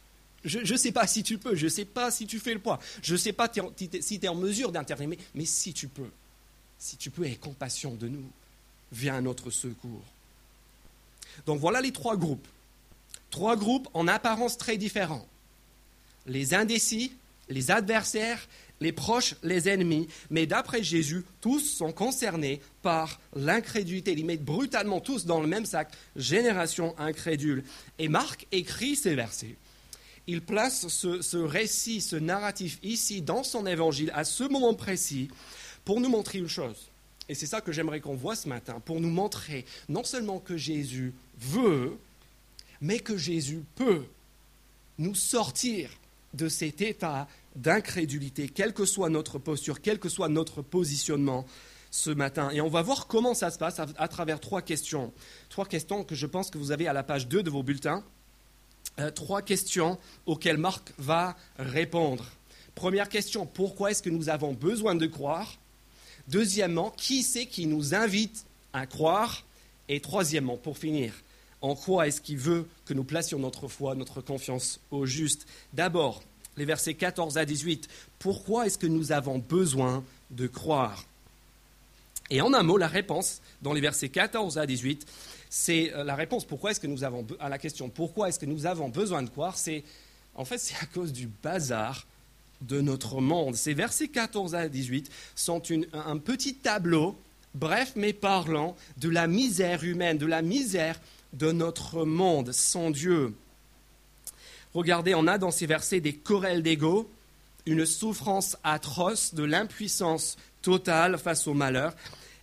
je 0.45 0.61
ne 0.61 0.79
sais 0.79 0.93
pas 0.93 1.09
si 1.09 1.25
tu 1.25 1.38
peux, 1.38 1.57
je 1.57 1.65
ne 1.65 1.71
sais 1.71 1.85
pas 1.85 2.12
si 2.12 2.29
tu 2.29 2.38
fais 2.38 2.55
le 2.55 2.61
poids, 2.61 2.79
je 3.03 3.15
ne 3.15 3.19
sais 3.19 3.33
pas 3.33 3.50
si 4.00 4.21
tu 4.21 4.25
es 4.25 4.29
en 4.29 4.37
mesure 4.37 4.71
d'intervenir, 4.71 5.09
mais, 5.09 5.19
mais 5.35 5.45
si 5.45 5.73
tu 5.73 5.88
peux, 5.88 6.11
si 6.79 6.97
tu 6.97 7.11
peux, 7.11 7.27
aie 7.27 7.35
compassion 7.35 7.95
de 7.95 8.07
nous, 8.07 8.31
viens 8.93 9.17
à 9.17 9.21
notre 9.23 9.50
secours. 9.50 10.05
Donc 11.47 11.59
voilà 11.59 11.81
les 11.81 11.91
trois 11.91 12.17
groupes. 12.17 12.47
Trois 13.33 13.57
groupes 13.57 13.88
en 13.93 14.07
apparence 14.07 14.57
très 14.57 14.77
différents. 14.77 15.27
Les 16.27 16.55
indécis, 16.55 17.11
les 17.49 17.71
adversaires, 17.71 18.49
les 18.81 18.93
proches, 18.93 19.35
les 19.43 19.69
ennemis, 19.69 20.09
mais 20.31 20.47
d'après 20.47 20.83
Jésus, 20.83 21.25
tous 21.41 21.61
sont 21.61 21.93
concernés 21.93 22.61
par 22.83 23.21
l'incrédulité. 23.35 24.13
Ils 24.13 24.27
mettent 24.27 24.45
brutalement 24.45 25.01
tous 25.01 25.27
dans 25.27 25.41
le 25.41 25.47
même 25.47 25.67
sac, 25.67 25.91
génération 26.17 26.95
incrédule. 26.99 27.65
Et 27.99 28.09
Marc 28.09 28.47
écrit 28.53 28.97
ces 28.97 29.15
versets. 29.15 29.57
Il 30.27 30.41
place 30.41 30.89
ce, 30.89 31.37
récit, 31.37 32.01
ce 32.01 32.17
narratif 32.17 32.79
ici 32.83 33.21
dans 33.21 33.43
son 33.43 33.67
évangile, 33.67 34.11
à 34.15 34.25
ce 34.25 34.45
moment 34.45 34.75
précis, 34.75 35.29
pour 35.85 36.01
nous 36.01 36.09
montrer 36.09 36.39
une 36.39 36.49
chose. 36.49 36.89
Et 37.29 37.35
c'est 37.35 37.47
ça 37.47 37.61
que 37.61 37.73
j'aimerais 37.73 38.01
qu'on 38.01 38.15
voit 38.15 38.37
ce 38.37 38.49
matin, 38.49 38.81
pour 38.85 39.01
nous 39.01 39.11
montrer 39.11 39.65
non 39.89 40.05
seulement 40.05 40.41
que 40.41 40.57
Jésus 40.57 41.13
veut, 41.39 41.99
mais 42.81 42.99
que 42.99 43.17
Jésus 43.17 43.63
peut 43.77 44.05
nous 44.99 45.15
sortir 45.15 45.91
de 46.35 46.49
cet 46.49 46.83
état 46.83 47.29
d'incrédulité, 47.57 48.49
quelle 48.49 48.75
que 48.75 48.85
soit 48.85 49.09
notre 49.09 49.38
posture, 49.38 49.81
quel 49.81 49.99
que 49.99 50.09
soit 50.09 50.29
notre 50.29 50.62
positionnement 50.62 51.47
ce 51.91 52.11
matin. 52.11 52.50
Et 52.50 52.61
on 52.61 52.69
va 52.69 52.83
voir 52.83 53.07
comment 53.07 53.35
ça 53.35 53.50
se 53.50 53.59
passe 53.59 53.79
à, 53.79 54.09
travers 54.09 54.41
trois 54.41 54.62
questions. 54.62 55.12
Trois 55.49 55.64
questions 55.64 56.03
que 56.03 56.17
je 56.17 56.26
pense 56.26 56.50
que 56.50 56.59
vous 56.59 56.73
avez 56.73 56.88
à 56.88 56.93
la 56.93 57.05
page 57.05 57.29
2 57.29 57.43
de 57.43 57.50
vos 57.50 57.62
bulletins. 57.62 58.03
Euh, 58.99 59.11
trois 59.12 59.43
questions 59.43 59.99
auxquelles 60.26 60.59
Marc 60.59 60.93
va 60.99 61.37
répondre. 61.57 62.26
Première 62.75 63.09
question, 63.09 63.47
pourquoi 63.47 63.93
est-ce 63.93 64.03
que 64.03 64.11
nous 64.11 64.29
avons 64.29 64.53
besoin 64.55 64.97
de 64.97 65.07
croire? 65.07 65.57
Deuxièmement, 66.26 66.91
qui 66.91 67.23
c'est 67.23 67.47
qui 67.47 67.67
nous 67.67 67.95
invite 67.95 68.45
à 68.73 68.87
croire? 68.87 69.45
Et 69.88 70.00
troisièmement, 70.00 70.57
pour 70.57 70.79
finir, 70.79 71.12
en 71.64 71.75
quoi 71.75 72.06
est-ce 72.06 72.21
qu'il 72.21 72.37
veut 72.37 72.68
que 72.85 72.92
nous 72.92 73.04
placions 73.04 73.38
notre 73.38 73.68
foi, 73.68 73.94
notre 73.94 74.21
confiance 74.21 74.80
au 74.90 75.06
juste 75.06 75.47
D'abord, 75.73 76.23
les 76.59 76.66
versets 76.66 76.92
14 76.92 77.38
à 77.38 77.47
18. 77.47 77.88
Pourquoi 78.18 78.66
est-ce 78.66 78.76
que 78.76 78.87
nous 78.87 79.12
avons 79.12 79.38
besoin 79.38 80.04
de 80.30 80.47
croire? 80.47 81.06
Et 82.28 82.42
en 82.42 82.52
un 82.52 82.62
mot, 82.62 82.76
la 82.76 82.87
réponse 82.87 83.40
dans 83.62 83.73
les 83.73 83.80
versets 83.80 84.11
14 84.11 84.59
à 84.59 84.66
18, 84.66 85.06
c'est 85.49 85.90
euh, 85.94 86.04
la 86.04 86.14
réponse 86.14 86.44
pourquoi 86.44 86.73
est-ce 86.73 86.80
que 86.80 86.87
nous 86.87 87.02
avons 87.02 87.26
à 87.40 87.49
la 87.49 87.56
question 87.56 87.88
pourquoi 87.88 88.28
est-ce 88.28 88.38
que 88.38 88.47
nous 88.47 88.66
avons 88.66 88.90
besoin 88.90 89.23
de 89.23 89.30
croire, 89.30 89.56
c'est 89.56 89.85
en 90.35 90.44
fait 90.44 90.59
c'est 90.59 90.76
à 90.83 90.87
cause 90.87 91.14
du 91.14 91.30
bazar 91.42 92.06
de 92.61 92.83
notre 92.83 93.23
monde. 93.23 93.56
Ces 93.56 93.73
versets 93.73 94.09
14 94.09 94.54
à 94.54 94.68
18 94.68 95.11
sont 95.35 95.62
un 95.94 96.18
petit 96.18 96.56
tableau, 96.56 97.16
bref 97.54 97.92
mais 97.97 98.12
parlant, 98.12 98.76
de 98.99 99.09
la 99.09 99.26
misère 99.26 99.83
humaine, 99.83 100.18
de 100.18 100.26
la 100.26 100.42
misère 100.42 101.00
de 101.35 101.53
notre 101.53 102.05
monde 102.05 102.53
sans 102.53 102.91
Dieu. 102.91 103.35
Regardez, 104.73 105.14
on 105.14 105.26
a 105.26 105.38
dans 105.38 105.50
ces 105.50 105.67
versets 105.67 106.00
des 106.00 106.14
querelles 106.14 106.62
d'ego, 106.62 107.11
une 107.67 107.87
souffrance 107.87 108.57
atroce, 108.64 109.35
de 109.35 109.45
l'impuissance 109.45 110.37
totale 110.62 111.19
face 111.19 111.47
au 111.47 111.55
malheur, 111.55 111.95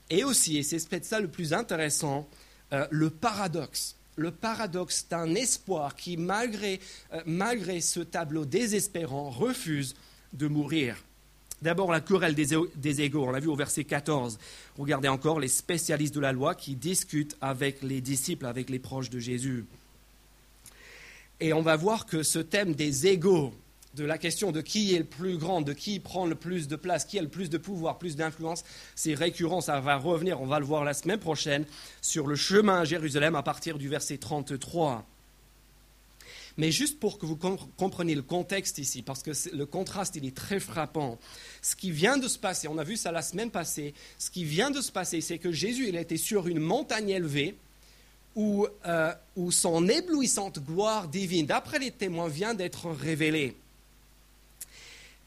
et 0.10 0.24
aussi, 0.24 0.57
et 0.57 0.63
c'est 0.63 0.88
peut-être 0.88 1.05
ça 1.05 1.19
le 1.19 1.29
plus 1.29 1.53
intéressant, 1.53 2.27
euh, 2.74 2.88
le 2.91 3.10
paradoxe. 3.10 3.95
Le 4.17 4.31
paradoxe 4.31 5.07
d'un 5.10 5.36
espoir 5.36 5.95
qui, 5.95 6.17
malgré, 6.17 6.79
euh, 7.13 7.21
malgré 7.25 7.79
ce 7.81 8.01
tableau 8.01 8.45
désespérant, 8.45 9.29
refuse 9.29 9.95
de 10.33 10.48
mourir. 10.48 10.98
D'abord, 11.62 11.91
la 11.91 12.01
querelle 12.01 12.34
des, 12.34 12.58
des 12.75 13.01
égaux, 13.01 13.25
on 13.27 13.32
l'a 13.32 13.39
vu 13.39 13.48
au 13.48 13.56
verset 13.56 13.84
14. 13.84 14.39
Regardez 14.77 15.08
encore 15.08 15.39
les 15.39 15.48
spécialistes 15.48 16.15
de 16.15 16.20
la 16.20 16.32
loi 16.32 16.56
qui 16.56 16.75
discutent 16.75 17.38
avec 17.39 17.84
les 17.84 18.01
disciples, 18.01 18.48
avec 18.48 18.70
les 18.70 18.80
proches 18.80 19.12
de 19.12 19.20
Jésus. 19.20 19.65
Et 21.39 21.53
on 21.53 21.62
va 21.62 21.75
voir 21.75 22.06
que 22.06 22.24
ce 22.24 22.39
thème 22.39 22.74
des 22.74 23.08
égaux, 23.08 23.53
de 23.96 24.06
la 24.06 24.18
question 24.18 24.51
de 24.51 24.62
qui 24.62 24.96
est 24.96 25.00
le 25.00 25.06
plus 25.06 25.38
grand, 25.38 25.62
de 25.62 25.74
qui 25.74 26.00
prend 26.00 26.25
le 26.25 26.36
plus 26.36 26.68
de 26.68 26.75
place, 26.75 27.06
qui 27.06 27.20
a 27.20 27.22
le 27.22 27.27
plus 27.27 27.50
de 27.50 27.58
pouvoir, 27.58 27.98
plus 27.98 28.15
d'influence, 28.15 28.63
c'est 28.96 29.13
récurrent, 29.13 29.62
ça 29.62 29.80
va 29.80 29.98
revenir, 29.98 30.41
on 30.41 30.46
va 30.46 30.60
le 30.60 30.65
voir 30.65 30.84
la 30.84 30.94
semaine 30.94 31.20
prochaine, 31.20 31.65
sur 32.01 32.27
le 32.27 32.36
chemin 32.36 32.82
à 32.82 32.86
Jérusalem 32.86 33.36
à 33.36 33.44
partir 33.44 33.77
du 33.77 33.89
verset 33.89 34.18
33. 34.18 35.06
Mais 36.62 36.72
juste 36.72 37.00
pour 37.00 37.18
que 37.18 37.25
vous 37.25 37.38
compreniez 37.38 38.13
le 38.13 38.22
contexte 38.22 38.77
ici, 38.77 39.01
parce 39.01 39.24
que 39.24 39.32
le 39.51 39.65
contraste, 39.65 40.15
est 40.15 40.36
très 40.36 40.60
frappant. 40.60 41.18
Ce 41.63 41.75
qui 41.75 41.89
vient 41.89 42.20
de 42.20 42.27
se 42.27 42.38
passer, 42.38 42.68
on 42.68 42.77
a 42.77 42.84
vu 42.84 42.98
ça 42.98 43.12
la 43.12 43.24
semaine 43.24 43.50
passée, 43.50 43.96
ce 44.20 44.30
qui 44.30 44.44
vient 44.44 44.70
de 44.70 44.80
se 44.80 44.91
passer, 44.91 45.22
c'est 45.22 45.39
que 45.39 45.51
Jésus, 45.51 45.88
il 45.88 45.96
était 45.96 46.18
sur 46.18 46.48
une 46.48 46.60
montagne 46.60 47.10
élevée, 47.10 47.56
où, 48.36 48.68
euh, 48.86 49.12
où 49.36 49.50
son 49.50 49.88
éblouissante 49.88 50.60
gloire 50.60 51.08
divine, 51.08 51.48
d'après 51.48 51.80
les 51.80 51.89
témoins, 51.89 52.27
vient 52.27 52.53
d'être 52.53 52.91
révélée. 52.91 53.56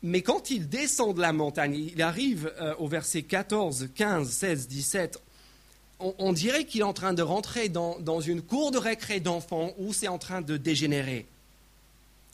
Mais 0.04 0.22
quand 0.22 0.52
il 0.52 0.68
descend 0.68 1.16
de 1.16 1.20
la 1.20 1.32
montagne, 1.32 1.74
il 1.74 2.00
arrive 2.00 2.52
euh, 2.60 2.76
au 2.78 2.86
verset 2.86 3.22
14, 3.22 3.88
15, 3.92 4.30
16, 4.30 4.68
17, 4.68 5.20
on, 6.18 6.32
dirait 6.32 6.64
qu'il 6.64 6.80
est 6.80 6.84
en 6.84 6.92
train 6.92 7.14
de 7.14 7.22
rentrer 7.22 7.68
dans, 7.68 8.20
une 8.20 8.42
cour 8.42 8.70
de 8.70 8.78
récré 8.78 9.20
d'enfants 9.20 9.72
où 9.78 9.92
c'est 9.92 10.08
en 10.08 10.18
train 10.18 10.40
de 10.40 10.56
dégénérer. 10.56 11.26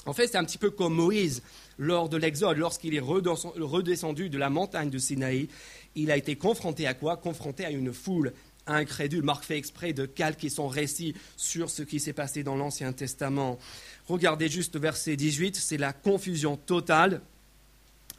En 0.06 0.12
fait, 0.12 0.28
c'est 0.28 0.38
un 0.38 0.44
petit 0.44 0.58
peu 0.58 0.70
comme 0.70 0.94
Moïse 0.94 1.42
lors 1.78 2.08
de 2.08 2.16
l'Exode, 2.16 2.56
lorsqu'il 2.56 2.94
est 2.94 3.00
redescendu 3.00 4.28
de 4.28 4.38
la 4.38 4.50
montagne 4.50 4.90
de 4.90 4.98
Sinaï. 4.98 5.48
Il 5.94 6.10
a 6.10 6.16
été 6.16 6.36
confronté 6.36 6.86
à 6.86 6.94
quoi? 6.94 7.16
Confronté 7.16 7.64
à 7.64 7.70
une 7.70 7.92
foule 7.92 8.32
incrédule. 8.66 9.22
Marc 9.22 9.44
fait 9.44 9.58
exprès 9.58 9.92
de 9.92 10.06
calquer 10.06 10.48
son 10.48 10.68
récit 10.68 11.14
sur 11.36 11.70
ce 11.70 11.82
qui 11.82 12.00
s'est 12.00 12.12
passé 12.12 12.42
dans 12.42 12.56
l'Ancien 12.56 12.92
Testament. 12.92 13.58
Regardez 14.08 14.48
juste 14.48 14.78
verset 14.78 15.16
18, 15.16 15.56
c'est 15.56 15.76
la 15.76 15.92
confusion 15.92 16.56
totale. 16.56 17.20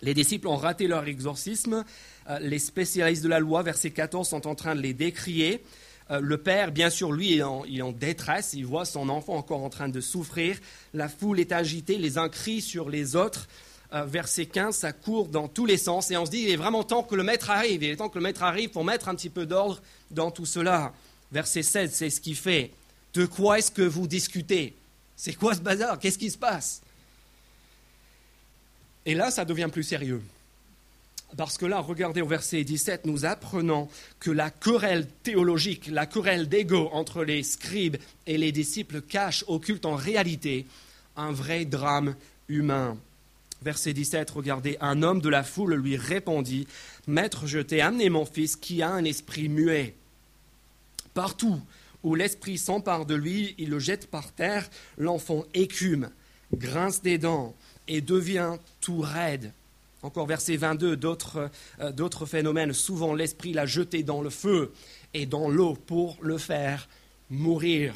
Les 0.01 0.13
disciples 0.13 0.47
ont 0.47 0.55
raté 0.57 0.87
leur 0.87 1.07
exorcisme. 1.07 1.85
Euh, 2.29 2.39
les 2.39 2.59
spécialistes 2.59 3.23
de 3.23 3.29
la 3.29 3.39
loi, 3.39 3.63
verset 3.63 3.91
14, 3.91 4.27
sont 4.27 4.47
en 4.47 4.55
train 4.55 4.75
de 4.75 4.81
les 4.81 4.93
décrier. 4.93 5.63
Euh, 6.11 6.19
le 6.19 6.37
père, 6.37 6.71
bien 6.71 6.89
sûr, 6.89 7.11
lui, 7.11 7.37
est 7.37 7.43
en, 7.43 7.63
en, 7.81 7.91
détresse. 7.91 8.53
Il 8.53 8.65
voit 8.65 8.85
son 8.85 9.09
enfant 9.09 9.35
encore 9.35 9.63
en 9.63 9.69
train 9.69 9.89
de 9.89 10.01
souffrir. 10.01 10.57
La 10.93 11.09
foule 11.09 11.39
est 11.39 11.51
agitée. 11.51 11.97
Les 11.97 12.17
uns 12.17 12.29
crient 12.29 12.61
sur 12.61 12.89
les 12.89 13.15
autres. 13.15 13.47
Euh, 13.93 14.05
verset 14.05 14.45
15, 14.45 14.75
ça 14.75 14.93
court 14.93 15.27
dans 15.27 15.47
tous 15.47 15.65
les 15.65 15.77
sens. 15.77 16.11
Et 16.11 16.17
on 16.17 16.25
se 16.25 16.31
dit, 16.31 16.43
il 16.43 16.49
est 16.49 16.55
vraiment 16.55 16.83
temps 16.83 17.03
que 17.03 17.15
le 17.15 17.23
maître 17.23 17.49
arrive. 17.49 17.83
Il 17.83 17.89
est 17.89 17.95
temps 17.97 18.09
que 18.09 18.17
le 18.17 18.23
maître 18.23 18.43
arrive 18.43 18.69
pour 18.69 18.85
mettre 18.85 19.09
un 19.09 19.15
petit 19.15 19.29
peu 19.29 19.45
d'ordre 19.45 19.81
dans 20.11 20.31
tout 20.31 20.45
cela. 20.45 20.93
Verset 21.31 21.63
16, 21.63 21.91
c'est 21.93 22.09
ce 22.09 22.21
qu'il 22.21 22.35
fait. 22.35 22.71
De 23.13 23.25
quoi 23.25 23.59
est-ce 23.59 23.71
que 23.71 23.81
vous 23.81 24.07
discutez? 24.07 24.75
C'est 25.17 25.33
quoi 25.33 25.55
ce 25.55 25.59
bazar? 25.59 25.99
Qu'est-ce 25.99 26.17
qui 26.17 26.31
se 26.31 26.37
passe? 26.37 26.81
Et 29.05 29.13
là, 29.13 29.29
ça 29.31 29.43
devient 29.43 29.69
plus 29.71 29.83
sérieux. 29.83 30.21
Parce 31.37 31.57
que 31.57 31.65
là, 31.65 31.79
regardez 31.79 32.21
au 32.21 32.27
verset 32.27 32.63
17, 32.63 33.05
nous 33.05 33.25
apprenons 33.25 33.87
que 34.19 34.31
la 34.31 34.49
querelle 34.49 35.07
théologique, 35.23 35.87
la 35.87 36.05
querelle 36.05 36.49
d'ego 36.49 36.89
entre 36.91 37.23
les 37.23 37.43
scribes 37.43 37.97
et 38.27 38.37
les 38.37 38.51
disciples 38.51 39.01
cache, 39.01 39.45
occulte 39.47 39.85
en 39.85 39.95
réalité 39.95 40.65
un 41.15 41.31
vrai 41.31 41.65
drame 41.65 42.15
humain. 42.49 42.97
Verset 43.61 43.93
17, 43.93 44.29
regardez, 44.31 44.77
un 44.81 45.03
homme 45.03 45.21
de 45.21 45.29
la 45.29 45.43
foule 45.43 45.75
lui 45.75 45.95
répondit, 45.95 46.67
Maître, 47.07 47.45
je 47.45 47.59
t'ai 47.59 47.79
amené 47.79 48.09
mon 48.09 48.25
fils 48.25 48.55
qui 48.55 48.81
a 48.81 48.89
un 48.89 49.05
esprit 49.05 49.49
muet. 49.49 49.95
Partout 51.13 51.61
où 52.03 52.15
l'esprit 52.15 52.57
s'empare 52.57 53.05
de 53.05 53.15
lui, 53.15 53.53
il 53.57 53.69
le 53.69 53.79
jette 53.79 54.07
par 54.07 54.31
terre, 54.31 54.69
l'enfant 54.97 55.45
écume, 55.53 56.09
grince 56.53 57.01
des 57.01 57.19
dents, 57.19 57.55
et 57.87 58.01
devient 58.01 58.55
tout 58.79 58.99
raide. 58.99 59.51
Encore 60.03 60.25
verset 60.25 60.57
22, 60.57 60.99
euh, 61.05 61.91
d'autres 61.91 62.25
phénomènes. 62.25 62.73
Souvent, 62.73 63.13
l'esprit 63.13 63.53
l'a 63.53 63.65
jeté 63.65 64.03
dans 64.03 64.21
le 64.21 64.29
feu 64.29 64.71
et 65.13 65.25
dans 65.25 65.49
l'eau 65.49 65.75
pour 65.75 66.17
le 66.21 66.37
faire 66.37 66.87
mourir. 67.29 67.93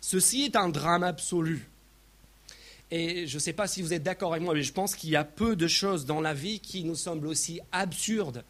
Ceci 0.00 0.42
est 0.42 0.56
un 0.56 0.68
drame 0.68 1.04
absolu. 1.04 1.68
Et 2.90 3.26
je 3.26 3.36
ne 3.36 3.40
sais 3.40 3.52
pas 3.52 3.66
si 3.66 3.80
vous 3.80 3.94
êtes 3.94 4.02
d'accord 4.02 4.32
avec 4.32 4.44
moi, 4.44 4.52
mais 4.52 4.62
je 4.62 4.72
pense 4.72 4.94
qu'il 4.94 5.10
y 5.10 5.16
a 5.16 5.24
peu 5.24 5.56
de 5.56 5.66
choses 5.66 6.04
dans 6.04 6.20
la 6.20 6.34
vie 6.34 6.60
qui 6.60 6.84
nous 6.84 6.96
semblent 6.96 7.28
aussi 7.28 7.60
absurdes, 7.70 8.44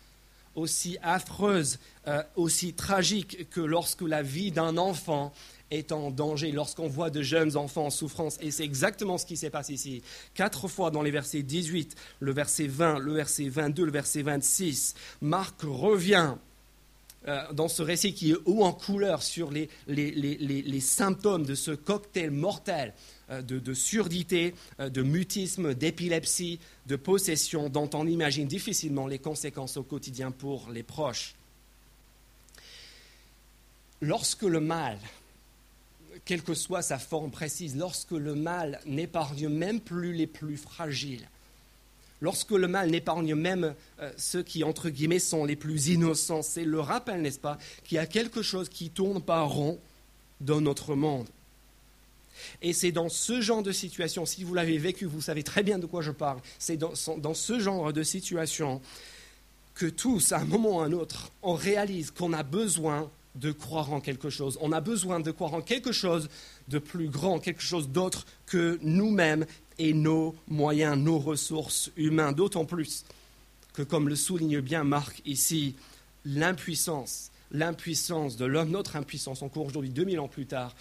aussi 0.57 0.99
affreuses, 1.03 1.79
euh, 2.09 2.23
aussi 2.35 2.73
tragiques 2.73 3.49
que 3.51 3.61
lorsque 3.61 4.03
la 4.03 4.23
vie 4.23 4.51
d'un 4.51 4.79
enfant 4.79 5.33
est 5.73 5.93
en 5.93 6.11
danger, 6.11 6.53
lorsqu'on 6.53 6.89
voit 6.89 7.11
de 7.11 7.23
jeunes 7.23 7.57
enfants 7.57 7.87
en 7.87 7.91
souffrance. 7.91 8.39
Et 8.41 8.51
c'est 8.51 8.65
exactement 8.65 9.19
ce 9.19 9.27
qui 9.27 9.37
s'est 9.37 9.51
passé 9.51 9.75
ici. 9.75 10.03
Quatre 10.35 10.69
fois 10.69 10.91
dans 10.91 11.03
les 11.03 11.11
versets 11.11 11.43
18, 11.43 11.97
le 12.21 12.33
verset 12.33 12.67
20, 12.67 12.99
le 12.99 13.15
verset 13.15 13.49
22, 13.49 13.85
le 13.85 13.93
verset 13.93 14.23
26, 14.23 14.95
Marc 15.21 15.63
revient 15.63 16.35
euh, 17.29 17.53
dans 17.53 17.69
ce 17.69 17.83
récit 17.83 18.15
qui 18.15 18.33
est 18.33 18.37
haut 18.47 18.65
en 18.65 18.73
couleur 18.73 19.23
sur 19.23 19.53
les, 19.53 19.69
les, 19.87 20.81
symptômes 20.81 21.47
de 21.47 21.55
ce 21.55 21.71
cocktail 21.71 22.33
mortel 22.33 22.95
euh, 23.31 23.43
de, 23.43 23.75
surdité, 23.75 24.55
euh, 24.81 24.89
de 24.89 25.03
mutisme, 25.03 25.73
d'épilepsie, 25.73 26.59
de 26.87 26.97
possession, 26.97 27.69
dont 27.69 27.89
on 27.95 28.09
imagine 28.09 28.49
difficilement 28.49 29.07
les 29.07 29.21
conséquences 29.21 29.77
au 29.77 29.85
quotidien 29.85 30.33
pour 30.33 30.71
les 30.71 30.83
proches. 30.83 31.37
Lorsque 34.01 34.43
le 34.43 34.59
mal 34.59 34.99
quelle 36.25 36.43
que 36.43 36.55
soit 36.55 36.83
sa 36.83 36.99
forme 36.99 37.31
précise, 37.31 37.77
lorsque 37.77 38.13
le 38.13 38.35
mal 38.35 38.81
n'épargne 38.87 39.49
même 39.49 39.81
plus 39.81 40.13
les 40.13 40.27
plus 40.27 40.57
fragiles, 40.57 41.29
lorsque 42.21 42.53
le 42.53 42.69
mal 42.69 42.91
n'épargne 42.91 43.35
même 43.35 43.75
euh, 44.01 44.13
ceux 44.17 44.43
qui, 44.43 44.65
entre 44.65 44.89
guillemets, 44.89 45.19
sont 45.19 45.45
les 45.45 45.57
plus 45.57 45.89
innocents, 45.89 46.43
c'est 46.43 46.65
le 46.65 46.81
rappel, 46.81 47.23
n'est-ce 47.23 47.41
pas, 47.41 47.59
qu'il 47.85 47.97
y 47.97 47.99
a 47.99 48.07
quelque 48.07 48.43
chose 48.43 48.69
qui 48.69 48.91
tourne 48.91 49.21
pas 49.21 49.43
rond 49.43 49.79
dans 50.41 50.61
notre 50.61 50.95
monde. 50.95 51.27
Et 52.61 52.73
c'est 52.73 52.93
dans 52.93 53.09
ce 53.09 53.41
genre 53.41 53.63
de 53.63 53.73
situation, 53.73 54.25
si 54.27 54.43
vous 54.43 54.55
l'avez 54.55 54.79
vécu, 54.79 55.05
vous 55.05 55.21
savez 55.21 55.43
très 55.43 55.63
bien 55.63 55.79
de 55.79 55.87
quoi 55.87 56.03
je 56.03 56.11
parle, 56.11 56.41
c'est 56.59 56.77
dans 56.77 56.95
ce 57.35 57.61
genre 57.61 57.93
de 57.93 58.03
situation 58.03 58.81
que 59.75 59.87
tous, 59.87 60.33
à 60.33 60.39
un 60.39 60.45
moment 60.45 60.77
ou 60.77 60.81
à 60.81 60.85
un 60.85 60.93
autre, 60.93 61.31
on 61.43 61.55
réalise 61.55 62.11
qu'on 62.11 62.33
a 62.33 62.43
besoin 62.43 63.11
de 63.35 63.53
croire 63.53 63.93
en 63.93 64.01
quelque 64.01 64.31
chose. 64.31 64.59
On 64.61 64.73
a 64.73 64.81
besoin 64.81 65.21
de 65.21 65.31
croire 65.31 65.55
en 65.55 65.63
quelque 65.63 65.93
chose 65.93 66.29
de 66.69 66.79
plus 66.79 67.09
grand, 67.09 67.39
quelque 67.39 67.63
chose 67.63 67.89
d'autre 67.89 68.27
que 68.47 68.79
nous-mêmes 68.83 69.47
et 69.79 69.95
nos 69.95 70.35
moyens, 70.49 70.99
nos 70.99 71.19
ressources 71.19 71.91
humaines. 71.97 72.35
D'autant 72.35 72.65
plus 72.65 73.05
que, 73.73 73.83
comme 73.83 74.09
le 74.09 74.17
souligne 74.17 74.61
bien 74.61 74.85
Marc 74.85 75.23
ici, 75.25 75.77
l'impuissance, 76.25 77.31
l'impuissance 77.51 78.37
de 78.37 78.45
l'homme, 78.45 78.71
notre 78.71 78.97
impuissance, 78.97 79.43
encore 79.43 79.67
aujourd'hui, 79.67 79.91
2000 79.91 80.21
ans 80.21 80.29
plus 80.29 80.47
tard, 80.47 80.75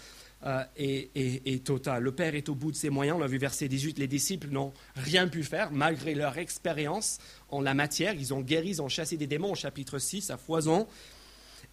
euh, 0.44 0.64
est, 0.76 1.10
est, 1.14 1.64
totale. 1.64 2.02
Le 2.02 2.10
Père 2.10 2.34
est 2.34 2.48
au 2.48 2.56
bout 2.56 2.72
de 2.72 2.76
ses 2.76 2.90
moyens. 2.90 3.16
On 3.16 3.20
l'a 3.20 3.28
vu 3.28 3.38
verset 3.38 3.68
18, 3.68 3.98
les 3.98 4.08
disciples 4.08 4.48
n'ont 4.48 4.72
rien 4.96 5.28
pu 5.28 5.44
faire 5.44 5.70
malgré 5.70 6.16
leur 6.16 6.36
expérience 6.36 7.18
en 7.48 7.60
la 7.60 7.74
matière. 7.74 8.14
Ils 8.14 8.34
ont 8.34 8.40
guéri, 8.40 8.70
ils 8.70 8.82
ont 8.82 8.88
chassé 8.88 9.16
des 9.16 9.28
démons 9.28 9.52
au 9.52 9.54
chapitre 9.54 10.00
6 10.00 10.30
à 10.30 10.36
foison. 10.36 10.88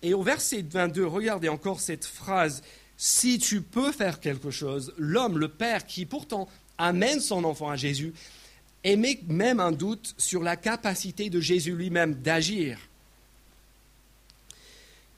Et 0.02 0.14
au 0.14 0.24
verset 0.24 0.66
22, 0.68 1.06
regardez 1.06 1.50
encore 1.50 1.80
cette 1.80 2.06
phrase. 2.06 2.62
Si 2.98 3.40
tu 3.40 3.62
peux 3.62 3.92
faire 3.92 4.20
quelque 4.20 4.52
chose, 4.52 4.94
l'homme, 4.98 5.38
le 5.38 5.48
Père, 5.48 5.86
qui 5.86 6.06
pourtant 6.06 6.48
amène 6.78 7.20
son 7.20 7.44
enfant 7.44 7.70
à 7.70 7.76
Jésus, 7.76 8.14
émet 8.84 9.20
même 9.28 9.60
un 9.60 9.72
doute 9.72 10.16
sur 10.18 10.42
la 10.42 10.56
capacité 10.56 11.30
de 11.30 11.40
Jésus 11.40 11.76
lui-même 11.76 12.16
d'agir. 12.16 12.80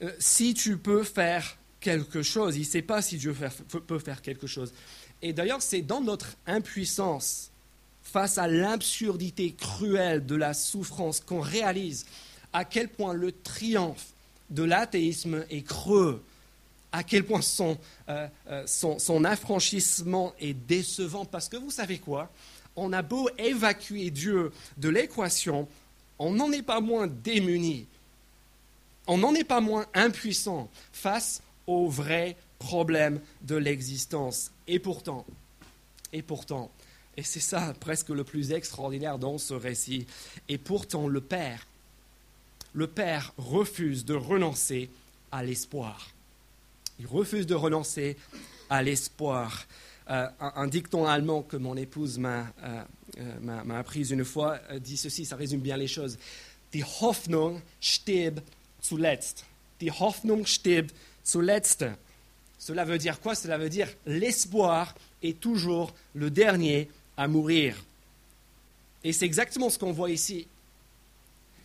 Euh, 0.02 0.10
si 0.18 0.54
tu 0.54 0.76
peux 0.76 1.04
faire 1.04 1.56
quelque 1.80 2.22
chose, 2.22 2.56
il 2.56 2.60
ne 2.60 2.66
sait 2.66 2.82
pas 2.82 3.02
si 3.02 3.18
Dieu 3.18 3.34
peut 3.86 3.98
faire 3.98 4.22
quelque 4.22 4.46
chose. 4.46 4.72
Et 5.20 5.32
d'ailleurs, 5.32 5.62
c'est 5.62 5.82
dans 5.82 6.00
notre 6.00 6.36
impuissance 6.46 7.50
face 8.02 8.38
à 8.38 8.48
l'absurdité 8.48 9.54
cruelle 9.54 10.26
de 10.26 10.34
la 10.34 10.54
souffrance 10.54 11.20
qu'on 11.20 11.40
réalise 11.40 12.04
à 12.52 12.64
quel 12.64 12.88
point 12.88 13.14
le 13.14 13.32
triomphe 13.32 14.12
de 14.52 14.62
l'athéisme 14.62 15.44
est 15.50 15.62
creux, 15.62 16.22
à 16.92 17.02
quel 17.02 17.24
point 17.24 17.40
son, 17.40 17.78
euh, 18.08 18.28
euh, 18.48 18.64
son, 18.66 19.24
affranchissement 19.24 20.34
est 20.38 20.52
décevant. 20.52 21.24
Parce 21.24 21.48
que 21.48 21.56
vous 21.56 21.70
savez 21.70 21.98
quoi? 21.98 22.30
On 22.76 22.92
a 22.92 23.02
beau 23.02 23.28
évacuer 23.38 24.10
Dieu 24.10 24.52
de 24.76 24.88
l'équation, 24.88 25.68
on 26.18 26.32
n'en 26.32 26.52
est 26.52 26.62
pas 26.62 26.80
moins 26.80 27.06
démuni, 27.06 27.86
on 29.06 29.18
n'en 29.18 29.34
est 29.34 29.44
pas 29.44 29.60
moins 29.60 29.86
impuissant 29.94 30.70
face 30.92 31.42
aux 31.66 31.88
vrais 31.88 32.36
problèmes 32.58 33.20
de 33.42 33.56
l'existence. 33.56 34.50
Et 34.66 34.78
pourtant, 34.78 35.26
et 36.12 36.22
pourtant, 36.22 36.70
et 37.16 37.22
c'est 37.22 37.40
ça 37.40 37.74
presque 37.78 38.08
le 38.08 38.24
plus 38.24 38.52
extraordinaire 38.52 39.18
dans 39.18 39.38
ce 39.38 39.54
récit, 39.54 40.06
et 40.48 40.58
pourtant 40.58 41.08
le 41.08 41.20
Père, 41.20 41.66
le 42.72 42.86
Père 42.86 43.32
refuse 43.36 44.04
de 44.04 44.14
renoncer 44.14 44.90
à 45.30 45.42
l'espoir. 45.42 46.10
Il 46.98 47.06
refuse 47.06 47.46
de 47.46 47.54
renoncer 47.54 48.16
à 48.70 48.82
l'espoir. 48.82 49.66
Euh, 50.10 50.26
un, 50.40 50.66
dicton 50.66 51.06
allemand 51.06 51.42
que 51.42 51.56
mon 51.56 51.76
épouse 51.76 52.18
m'a 52.18 52.52
euh, 52.64 52.82
euh, 53.20 53.70
appris 53.70 54.10
une 54.10 54.24
fois 54.24 54.58
dit 54.80 54.96
ceci, 54.96 55.24
ça 55.24 55.36
résume 55.36 55.60
bien 55.60 55.76
les 55.76 55.86
choses. 55.86 56.18
Die 56.72 56.84
Hoffnung 57.00 57.60
stirbt 57.80 58.42
zuletzt. 58.82 59.44
Die 59.80 59.90
Hoffnung 59.90 60.44
stirbt 60.46 60.94
zuletzt. 61.24 61.84
Cela 62.58 62.84
veut 62.84 62.98
dire 62.98 63.20
quoi? 63.20 63.34
Cela 63.34 63.58
veut 63.58 63.68
dire 63.68 63.88
l'espoir 64.06 64.94
est 65.22 65.38
toujours 65.38 65.94
le 66.14 66.30
dernier 66.30 66.88
à 67.16 67.28
mourir. 67.28 67.76
Et 69.04 69.12
c'est 69.12 69.26
exactement 69.26 69.70
ce 69.70 69.78
qu'on 69.78 69.92
voit 69.92 70.10
ici. 70.10 70.46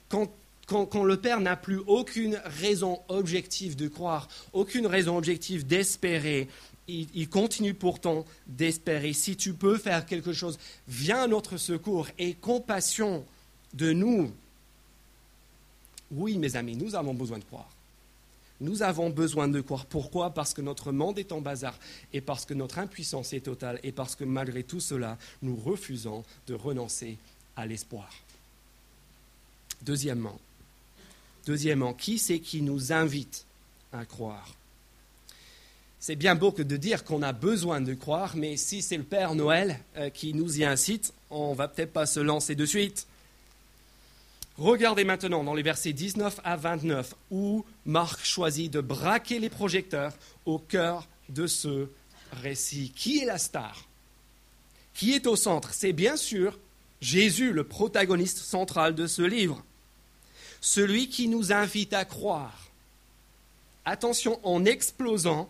Quand, 0.10 0.32
le 0.72 1.16
Père 1.16 1.40
n'a 1.40 1.56
plus 1.56 1.82
aucune 1.88 2.42
raison 2.46 3.00
objective 3.08 3.76
de 3.76 3.88
croire, 3.88 4.28
aucune 4.54 4.88
raison 4.88 5.18
objective 5.18 5.66
d'espérer, 5.66 6.48
il, 6.88 7.30
continue 7.30 7.74
pourtant 7.74 8.26
d'espérer. 8.48 9.14
Si 9.14 9.36
tu 9.36 9.54
peux 9.54 9.78
faire 9.78 10.06
quelque 10.06 10.34
chose, 10.34 10.58
viens 10.88 11.24
à 11.24 11.28
notre 11.28 11.58
secours 11.58 12.08
et 12.18 12.34
compassion 12.34 13.26
de 13.74 13.92
nous. 13.92 14.32
Oui, 16.12 16.38
mes 16.38 16.56
amis, 16.56 16.76
nous 16.76 16.96
avons 16.96 17.14
besoin 17.14 17.40
de 17.40 17.44
croire. 17.44 17.70
Nous 18.60 18.82
avons 18.82 19.10
besoin 19.10 19.48
de 19.48 19.62
croire. 19.62 19.86
Pourquoi? 19.86 20.32
Parce 20.32 20.54
que 20.54 20.62
notre 20.62 20.92
monde 20.92 21.20
est 21.20 21.32
en 21.32 21.42
bazar 21.42 21.78
et 22.14 22.22
parce 22.22 22.46
que 22.46 22.54
notre 22.54 22.80
impuissance 22.80 23.34
est 23.34 23.42
totale 23.42 23.80
et 23.84 23.92
parce 23.92 24.16
que 24.16 24.24
malgré 24.24 24.64
tout 24.64 24.80
cela, 24.80 25.18
nous 25.42 25.56
refusons 25.56 26.24
de 26.48 26.54
renoncer 26.54 27.18
à 27.56 27.66
l'espoir. 27.68 28.10
Deuxièmement, 29.84 30.40
deuxièmement, 31.48 31.94
qui 31.94 32.20
c'est 32.20 32.40
qui 32.40 32.62
nous 32.62 32.92
invite 32.92 33.46
à 33.94 34.06
croire? 34.06 34.54
C'est 36.00 36.16
bien 36.16 36.36
beau 36.36 36.52
que 36.52 36.62
de 36.62 36.78
dire 36.78 37.04
qu'on 37.04 37.24
a 37.24 37.34
besoin 37.34 37.82
de 37.82 37.94
croire, 37.94 38.36
mais 38.36 38.56
si 38.58 38.82
c'est 38.82 38.98
le 38.98 39.04
Père 39.04 39.34
Noël 39.34 39.80
euh, 39.96 40.10
qui 40.10 40.34
nous 40.34 40.60
y 40.60 40.66
incite, 40.66 41.14
on 41.32 41.54
va 41.54 41.68
peut-être 41.68 41.92
pas 41.92 42.06
se 42.06 42.20
lancer 42.20 42.54
de 42.54 42.66
suite. 42.66 43.08
Regardez 44.58 45.04
maintenant 45.04 45.44
dans 45.44 45.54
les 45.54 45.64
versets 45.64 45.94
19 45.94 46.40
à 46.44 46.56
29 46.56 47.16
où 47.32 47.64
Marc 47.86 48.26
choisit 48.26 48.72
de 48.72 48.82
braquer 48.82 49.40
les 49.40 49.50
projecteurs 49.50 50.14
au 50.46 50.60
cœur 50.60 51.08
de 51.30 51.48
ce 51.48 51.88
récit. 52.42 52.92
Qui 52.96 53.20
est 53.20 53.26
la 53.26 53.38
star? 53.38 53.88
Qui 54.94 55.14
est 55.14 55.28
au 55.28 55.36
centre? 55.36 55.74
C'est 55.74 55.94
bien 55.94 56.18
sûr 56.18 56.58
Jésus, 57.02 57.54
le 57.54 57.64
protagoniste 57.64 58.40
central 58.40 58.96
de 58.96 59.06
ce 59.08 59.22
livre. 59.22 59.64
Celui 60.68 61.08
qui 61.08 61.30
nous 61.30 61.54
invite 61.54 61.94
à 61.94 62.04
croire. 62.04 62.68
Attention, 63.86 64.38
en 64.44 64.66
explosant 64.66 65.50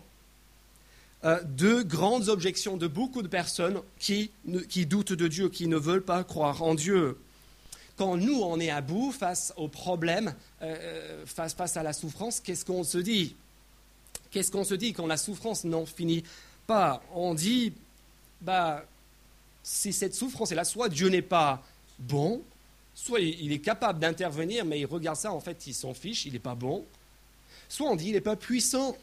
euh, 1.24 1.42
deux 1.42 1.82
grandes 1.82 2.28
objections 2.28 2.76
de 2.76 2.86
beaucoup 2.86 3.22
de 3.22 3.26
personnes 3.26 3.82
qui 3.98 4.30
doutent 4.86 5.12
de 5.12 5.26
Dieu, 5.26 5.48
qui 5.48 5.66
ne 5.66 5.76
veulent 5.76 6.04
pas 6.04 6.22
croire 6.22 6.62
en 6.62 6.76
Dieu. 6.76 7.18
Quand 7.96 8.16
nous, 8.16 8.40
on 8.40 8.60
est 8.60 8.70
à 8.70 8.80
bout 8.80 9.10
face 9.10 9.52
aux 9.56 9.66
problèmes, 9.66 10.36
euh, 10.62 10.76
euh, 10.80 11.26
face, 11.26 11.52
face 11.52 11.76
à 11.76 11.82
la 11.82 11.92
souffrance, 11.92 12.38
qu'est-ce 12.38 12.64
qu'on 12.64 12.84
se 12.84 12.98
dit? 12.98 13.34
Qu'est-ce 14.30 14.52
qu'on 14.52 14.62
se 14.62 14.74
dit 14.74 14.92
quand 14.92 15.08
la 15.08 15.16
souffrance 15.16 15.64
n'en 15.64 15.84
finit 15.84 16.22
pas? 16.68 17.02
On 17.12 17.34
dit, 17.34 17.72
bah, 18.40 18.84
si 19.64 19.92
cette 19.92 20.14
souffrance 20.14 20.52
est 20.52 20.54
là, 20.54 20.64
soit 20.64 20.88
Dieu 20.88 21.08
n'est 21.08 21.22
pas 21.22 21.60
bon, 21.98 22.40
soit 22.98 23.20
il 23.20 23.52
est 23.52 23.60
capable 23.60 24.00
d'intervenir, 24.00 24.64
mais 24.64 24.80
il 24.80 24.86
regarde 24.86 25.16
ça, 25.16 25.32
en 25.32 25.40
fait, 25.40 25.66
il 25.68 25.72
s'en 25.74 25.94
fiche, 25.94 26.26
il 26.26 26.32
n'est 26.32 26.40
pas 26.40 26.56
bon. 26.56 26.84
Soit 27.68 27.88
on 27.88 27.94
dit, 27.94 28.08
il 28.08 28.12
n'est 28.14 28.20
pas 28.20 28.34
puissant, 28.34 28.96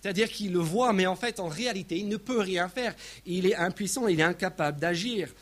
c'est-à-dire 0.00 0.28
qu'il 0.28 0.52
le 0.52 0.60
voit, 0.60 0.92
mais 0.92 1.06
en 1.06 1.16
fait, 1.16 1.40
en 1.40 1.48
réalité, 1.48 1.98
il 1.98 2.08
ne 2.08 2.16
peut 2.16 2.38
rien 2.38 2.68
faire. 2.68 2.94
Il 3.26 3.46
est 3.46 3.56
impuissant, 3.56 4.06
il 4.06 4.20
est 4.20 4.24
incapable 4.24 4.78
d'agir. 4.78 5.34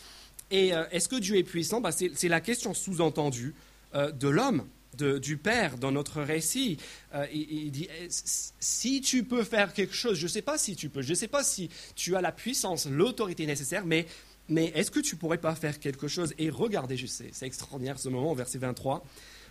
Et 0.50 0.72
euh, 0.72 0.84
est-ce 0.90 1.08
que 1.08 1.16
Dieu 1.16 1.36
est 1.36 1.44
puissant? 1.44 1.82
Bah, 1.82 1.90
C'est 1.92 2.28
la 2.28 2.40
question 2.40 2.72
sous-entendue 2.72 3.54
euh, 3.94 4.10
de 4.10 4.28
l'homme, 4.28 4.66
du 4.96 5.36
Père 5.36 5.76
dans 5.76 5.92
notre 5.92 6.22
récit. 6.22 6.78
Euh, 7.14 7.26
il, 7.32 7.70
dit, 7.70 7.88
si 8.08 9.00
tu 9.02 9.22
peux 9.22 9.44
faire 9.44 9.74
quelque 9.74 9.94
chose, 9.94 10.16
je 10.16 10.24
ne 10.24 10.28
sais 10.28 10.42
pas 10.42 10.56
si 10.56 10.74
tu 10.74 10.88
peux, 10.88 11.02
je 11.02 11.10
ne 11.10 11.14
sais 11.14 11.28
pas 11.28 11.44
si 11.44 11.68
tu 11.94 12.16
as 12.16 12.20
la 12.22 12.32
puissance, 12.32 12.86
l'autorité 12.86 13.46
nécessaire, 13.46 13.84
mais, 13.84 14.06
mais 14.48 14.66
est-ce 14.74 14.90
que 14.90 15.00
tu 15.00 15.16
pourrais 15.16 15.38
pas 15.38 15.54
faire 15.54 15.78
quelque 15.78 16.08
chose 16.08 16.34
Et 16.38 16.50
regardez, 16.50 16.96
je 16.96 17.06
sais, 17.06 17.30
c'est 17.32 17.46
extraordinaire 17.46 17.98
ce 17.98 18.08
moment, 18.08 18.34
verset 18.34 18.58
23. 18.58 19.04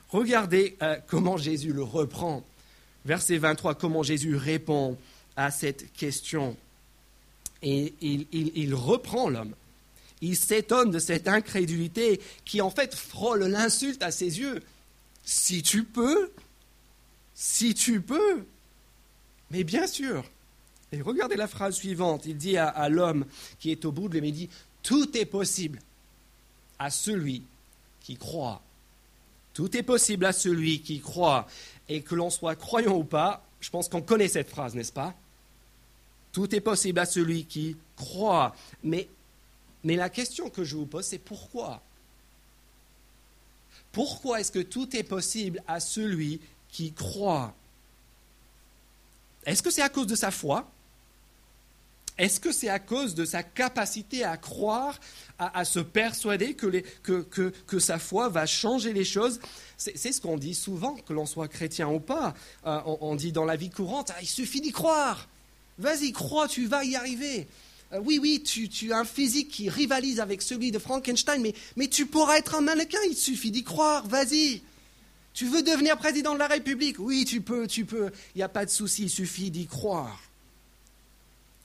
Regardez 0.10 0.78
comment 1.08 1.38
Jésus 1.38 1.74
le 1.74 1.84
reprend. 1.84 2.44
Verset 3.06 3.38
23, 3.38 3.76
comment 3.76 4.04
Jésus 4.04 4.36
répond 4.36 4.98
à 5.36 5.52
cette 5.52 5.92
question. 5.94 6.58
Et 7.62 7.94
il 8.02 8.74
reprend 8.74 9.30
l'homme 9.30 9.54
il 10.22 10.36
s'étonne 10.36 10.92
de 10.92 11.00
cette 11.00 11.28
incrédulité 11.28 12.20
qui 12.46 12.62
en 12.62 12.70
fait 12.70 12.96
frôle 12.96 13.44
l'insulte 13.44 14.02
à 14.04 14.12
ses 14.12 14.40
yeux. 14.40 14.62
Si 15.24 15.62
tu 15.62 15.84
peux, 15.84 16.32
si 17.36 17.74
tu 17.74 18.02
peux. 18.02 18.46
Mais 19.52 19.64
bien 19.64 19.88
sûr. 19.88 20.24
Et 20.92 21.02
regardez 21.02 21.36
la 21.36 21.48
phrase 21.48 21.76
suivante. 21.76 22.26
Il 22.26 22.38
dit 22.38 22.58
à, 22.58 22.90
l'homme 22.90 23.26
qui 23.60 23.72
est 23.72 23.86
au 23.86 23.92
bout 23.92 24.08
de 24.08 24.20
lui, 24.20 24.50
tout 24.88 25.18
est 25.18 25.26
possible 25.26 25.82
à 26.80 26.90
celui 26.90 27.44
qui 28.00 28.16
croit. 28.16 28.62
Tout 29.54 29.76
est 29.76 29.84
possible 29.84 30.26
à 30.26 30.32
celui 30.32 30.82
qui 30.82 31.02
croit. 31.02 31.46
Et 31.90 32.02
que 32.02 32.16
l'on 32.16 32.30
soit 32.30 32.56
croyant 32.56 32.96
ou 32.96 33.04
pas, 33.04 33.46
je 33.60 33.70
pense 33.70 33.90
qu'on 33.90 34.02
connaît 34.02 34.30
cette 34.30 34.50
phrase, 34.50 34.76
n'est-ce 34.76 34.94
pas? 34.94 35.14
Tout 36.32 36.56
est 36.56 36.62
possible 36.62 37.00
à 37.00 37.06
celui 37.06 37.44
qui 37.44 37.76
croit. 37.98 38.56
Mais 38.82 39.10
la 39.84 40.10
question 40.10 40.50
que 40.50 40.64
je 40.64 40.78
vous 40.78 40.86
pose, 40.86 41.06
c'est 41.06 41.20
pourquoi? 41.20 41.82
Pourquoi 43.92 44.40
est-ce 44.40 44.54
que 44.54 44.60
tout 44.60 44.96
est 44.96 45.04
possible 45.04 45.62
à 45.68 45.82
celui 45.82 46.40
qui 46.72 46.94
croit? 46.94 47.54
Est-ce 49.46 49.62
que 49.62 49.70
c'est 49.70 49.82
à 49.82 49.90
cause 49.90 50.08
de 50.08 50.16
sa 50.16 50.32
foi? 50.32 50.66
Est-ce 52.18 52.40
que 52.40 52.52
c'est 52.52 52.70
à 52.70 52.80
cause 52.80 53.14
de 53.14 53.26
sa 53.26 53.44
capacité 53.44 54.24
à 54.24 54.38
croire, 54.38 55.00
à, 55.38 55.66
se 55.66 55.80
persuader 55.80 56.56
que, 56.56 57.80
sa 57.80 58.00
foi 58.00 58.30
va 58.30 58.46
changer 58.46 58.92
les 58.94 59.06
choses? 59.06 59.40
C'est 59.78 60.12
ce 60.12 60.20
qu'on 60.20 60.38
dit 60.38 60.56
souvent, 60.56 60.96
que 60.96 61.14
l'on 61.14 61.28
soit 61.28 61.48
chrétien 61.48 61.88
ou 61.88 62.00
pas. 62.00 62.34
Euh, 62.66 62.80
on, 62.86 63.16
dit 63.16 63.32
dans 63.32 63.46
la 63.46 63.56
vie 63.56 63.70
courante, 63.70 64.12
ah, 64.16 64.20
il 64.22 64.28
suffit 64.28 64.62
d'y 64.62 64.72
croire. 64.72 65.28
Vas-y, 65.78 66.12
crois, 66.12 66.48
tu 66.48 66.66
vas 66.66 66.84
y 66.84 66.96
arriver. 66.96 67.48
Euh, 67.94 68.00
oui, 68.04 68.20
oui, 68.20 68.42
tu, 68.42 68.92
as 68.92 68.98
un 68.98 69.06
physique 69.06 69.50
qui 69.50 69.70
rivalise 69.70 70.20
avec 70.20 70.42
celui 70.42 70.72
de 70.72 70.80
Frankenstein, 70.80 71.40
mais, 71.42 71.54
mais 71.76 71.88
tu 71.88 72.08
pourras 72.08 72.38
être 72.38 72.56
un 72.56 72.62
mannequin, 72.62 72.98
il 73.08 73.16
suffit 73.16 73.52
d'y 73.52 73.64
croire, 73.64 74.08
vas-y. 74.08 74.62
Tu 75.34 75.46
veux 75.46 75.62
devenir 75.62 75.98
président 75.98 76.34
de 76.34 76.40
la 76.40 76.48
République? 76.48 76.98
Oui, 76.98 77.24
tu 77.24 77.42
peux, 77.42 77.68
tu 77.68 77.86
peux, 77.86 78.10
il 78.34 78.40
n'y 78.40 78.44
a 78.44 78.50
pas 78.50 78.66
de 78.66 78.72
souci, 78.72 79.04
il 79.04 79.10
suffit 79.10 79.52
d'y 79.52 79.68
croire. 79.68 80.20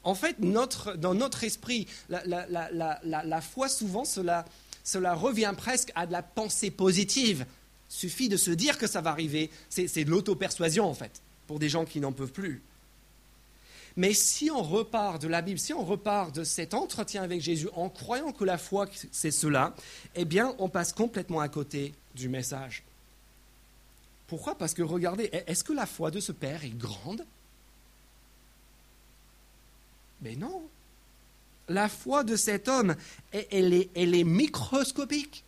En 0.04 0.14
fait, 0.14 0.36
dans 0.40 1.14
notre 1.14 1.44
esprit, 1.44 1.86
la, 2.08 3.40
foi, 3.40 3.68
souvent, 3.68 4.04
cela, 4.04 4.44
cela 4.82 5.14
revient 5.14 5.54
presque 5.56 5.92
à 5.94 6.06
de 6.06 6.12
la 6.12 6.22
pensée 6.22 6.70
positive. 6.70 7.46
Suffit 7.88 8.28
de 8.28 8.36
se 8.36 8.50
dire 8.50 8.78
que 8.78 8.86
ça 8.86 9.00
va 9.00 9.10
arriver. 9.10 9.50
C'est 9.68 10.04
de 10.04 10.10
l'auto-persuasion, 10.10 10.84
en 10.84 10.94
fait, 10.94 11.22
pour 11.46 11.58
des 11.58 11.68
gens 11.68 11.84
qui 11.84 12.00
n'en 12.00 12.12
peuvent 12.12 12.32
plus. 12.32 12.62
Mais 13.96 14.14
si 14.14 14.50
on 14.50 14.62
repart 14.62 15.20
de 15.20 15.28
la 15.28 15.42
Bible, 15.42 15.58
si 15.58 15.74
on 15.74 15.84
repart 15.84 16.34
de 16.34 16.44
cet 16.44 16.72
entretien 16.74 17.22
avec 17.22 17.40
Jésus 17.40 17.68
en 17.74 17.90
croyant 17.90 18.32
que 18.32 18.44
la 18.44 18.56
foi, 18.56 18.86
c'est 19.10 19.30
cela, 19.30 19.74
eh 20.14 20.24
bien, 20.24 20.54
on 20.58 20.68
passe 20.68 20.92
complètement 20.92 21.40
à 21.40 21.48
côté 21.48 21.92
du 22.14 22.28
message. 22.28 22.82
Pourquoi? 24.26 24.56
Parce 24.56 24.72
que 24.72 24.82
regardez, 24.82 25.28
est-ce 25.46 25.62
que 25.62 25.74
la 25.74 25.84
foi 25.84 26.10
de 26.10 26.20
ce 26.20 26.32
Père 26.32 26.64
est 26.64 26.76
grande? 26.76 27.26
Mais 30.22 30.37
non. 30.37 30.62
La 31.68 31.88
foi 31.88 32.24
de 32.24 32.37
cet 32.37 32.68
homme, 32.68 32.94
elle 33.32 33.72
est, 33.72 34.24
microscopique 34.24 35.44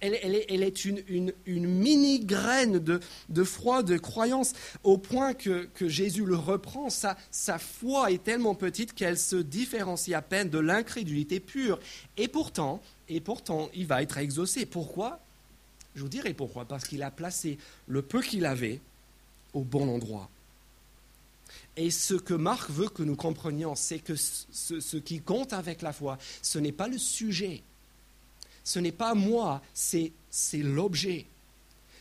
elle, 0.00 0.14
est, 0.14 0.84
une, 0.84 1.32
mini-graine 1.46 2.78
de, 2.78 3.44
foi, 3.44 3.82
de 3.82 3.96
croyance, 3.96 4.52
au 4.82 4.98
point 4.98 5.34
que, 5.34 5.68
Jésus 5.80 6.24
le 6.24 6.36
reprend. 6.36 6.90
Sa, 6.90 7.16
sa 7.30 7.58
foi 7.58 8.10
est 8.12 8.22
tellement 8.22 8.54
petite 8.54 8.92
qu'elle 8.92 9.18
se 9.18 9.36
différencie 9.36 10.16
à 10.16 10.22
peine 10.22 10.50
de 10.50 10.58
l'incrédulité 10.58 11.40
pure. 11.40 11.78
Et 12.16 12.28
pourtant, 12.28 12.80
et 13.08 13.20
pourtant, 13.20 13.70
il 13.74 13.86
va 13.86 14.02
être 14.02 14.18
exaucé. 14.18 14.66
Pourquoi? 14.66 15.20
Je 15.94 16.02
vous 16.02 16.08
dirai 16.08 16.34
pourquoi. 16.34 16.64
Parce 16.64 16.86
qu'il 16.86 17.02
a 17.02 17.10
placé 17.10 17.58
le 17.88 18.02
peu 18.02 18.20
qu'il 18.20 18.44
avait 18.44 18.80
au 19.54 19.62
bon 19.62 19.88
endroit. 19.88 20.28
Et 21.76 21.90
ce 21.90 22.14
que 22.14 22.34
Marc 22.34 22.70
veut 22.70 22.88
que 22.88 23.02
nous 23.02 23.16
comprenions, 23.16 23.74
c'est 23.74 23.98
que 23.98 24.14
ce 24.16 24.96
qui 24.96 25.20
compte 25.20 25.52
avec 25.52 25.82
la 25.82 25.92
foi, 25.92 26.18
ce 26.42 26.58
n'est 26.58 26.72
pas 26.72 26.88
le 26.88 26.98
sujet 26.98 27.62
ce 28.66 28.80
n'est 28.80 28.92
pas 28.92 29.14
moi, 29.14 29.62
c'est 29.72 30.12
l'objet. 30.54 31.26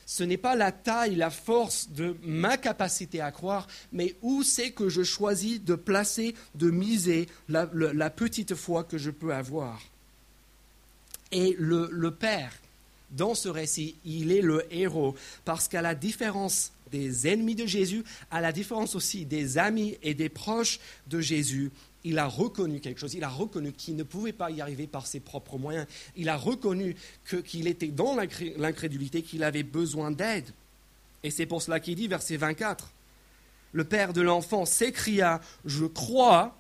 Ce 0.07 0.23
n'est 0.23 0.37
pas 0.37 0.55
la 0.55 0.71
taille, 0.71 1.15
la 1.15 1.29
force 1.29 1.89
de 1.89 2.15
ma 2.23 2.57
capacité 2.57 3.21
à 3.21 3.31
croire, 3.31 3.67
mais 3.91 4.15
où 4.23 4.41
c'est 4.41 4.71
que 4.71 4.89
je 4.89 5.03
choisis 5.03 5.63
de 5.63 5.75
placer, 5.75 6.33
de 6.55 6.71
miser 6.71 7.29
la, 7.49 7.67
petite 8.09 8.55
foi 8.55 8.83
que 8.83 8.97
je 8.97 9.11
peux 9.11 9.31
avoir. 9.31 9.79
Et 11.31 11.55
le, 11.59 11.87
le 11.91 12.11
Père, 12.11 12.51
dans 13.15 13.35
ce 13.35 13.49
récit, 13.49 13.95
il 14.05 14.31
est 14.31 14.41
le 14.41 14.65
héros, 14.73 15.15
parce 15.43 15.67
qu'à 15.67 15.81
la 15.81 15.95
différence 15.95 16.71
des 16.91 17.27
ennemis 17.27 17.55
de 17.55 17.65
Jésus, 17.65 18.03
à 18.31 18.41
la 18.41 18.51
différence 18.51 18.95
aussi 18.95 19.25
des 19.25 19.57
amis 19.57 19.97
et 20.03 20.13
des 20.13 20.29
proches 20.29 20.79
de 21.07 21.19
Jésus, 21.19 21.71
il 22.05 22.19
a 22.19 22.27
reconnu 22.27 22.79
quelque 22.79 22.99
chose. 22.99 23.15
Il 23.15 23.23
a 23.23 23.29
reconnu 23.29 23.73
qu'il 23.73 23.95
ne 23.95 24.03
pouvait 24.03 24.31
pas 24.31 24.51
y 24.51 24.61
arriver 24.61 24.85
par 24.85 25.07
ses 25.07 25.19
propres 25.19 25.57
moyens. 25.57 25.87
Il 26.15 26.29
a 26.29 26.37
reconnu 26.37 26.95
qu'il 27.45 27.67
était 27.67 27.87
dans 27.87 28.15
l'incrédulité, 28.15 29.23
qu'il 29.23 29.43
avait 29.43 29.63
besoin 29.63 30.11
d'aide. 30.11 30.45
Et 31.23 31.31
c'est 31.31 31.47
pour 31.47 31.63
cela 31.63 31.79
qu'il 31.79 31.95
dit, 31.95 32.07
verset 32.07 32.37
24, 32.37 32.91
le 33.73 33.83
père 33.83 34.13
de 34.13 34.21
l'enfant 34.21 34.65
s'écria, 34.65 35.41
je 35.65 35.85
crois, 35.85 36.55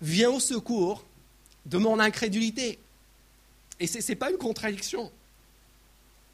viens 0.00 0.30
au 0.30 0.40
secours 0.40 1.04
de 1.66 1.76
mon 1.76 2.00
incrédulité. 2.00 2.78
Et 3.80 3.86
ce 3.86 4.06
n'est 4.06 4.16
pas 4.16 4.30
une 4.30 4.38
contradiction. 4.38 5.10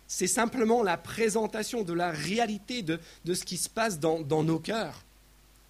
C'est 0.07 0.27
simplement 0.27 0.83
la 0.83 0.97
présentation 0.97 1.83
de 1.83 1.93
la 1.93 2.11
réalité 2.11 2.83
de, 2.83 2.99
ce 3.33 3.45
qui 3.45 3.57
se 3.57 3.69
passe 3.69 3.99
dans 4.01 4.43
nos 4.43 4.59
cœurs. 4.59 5.05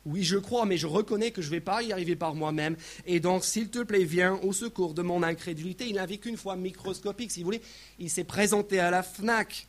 Oui, 0.07 0.25
je 0.25 0.39
crois, 0.39 0.65
mais 0.65 0.79
je 0.79 0.87
reconnais 0.87 1.31
que 1.31 1.43
je 1.43 1.49
ne 1.49 1.53
vais 1.53 1.61
pas 1.61 1.83
y 1.83 1.93
arriver 1.93 2.17
par 2.17 2.35
moi-même. 2.35 2.77
Et 3.07 3.21
donc, 3.21 3.45
s'il 3.45 3.69
te 3.69 3.81
plaît, 3.81 4.05
viens 4.05 4.41
au 4.43 4.53
secours 4.53 4.95
de 4.95 5.03
mon 5.03 5.23
incrédulité. 5.23 5.87
Il 5.87 5.97
n'avait 5.97 6.17
qu'une 6.17 6.39
fois 6.39 6.57
microscopique, 6.57 7.31
si 7.31 7.41
vous 7.41 7.47
voulez. 7.47 7.61
Il 7.99 8.09
s'est 8.09 8.25
présenté 8.25 8.81
à 8.81 8.91
la 8.91 9.03
FNAC. 9.03 9.67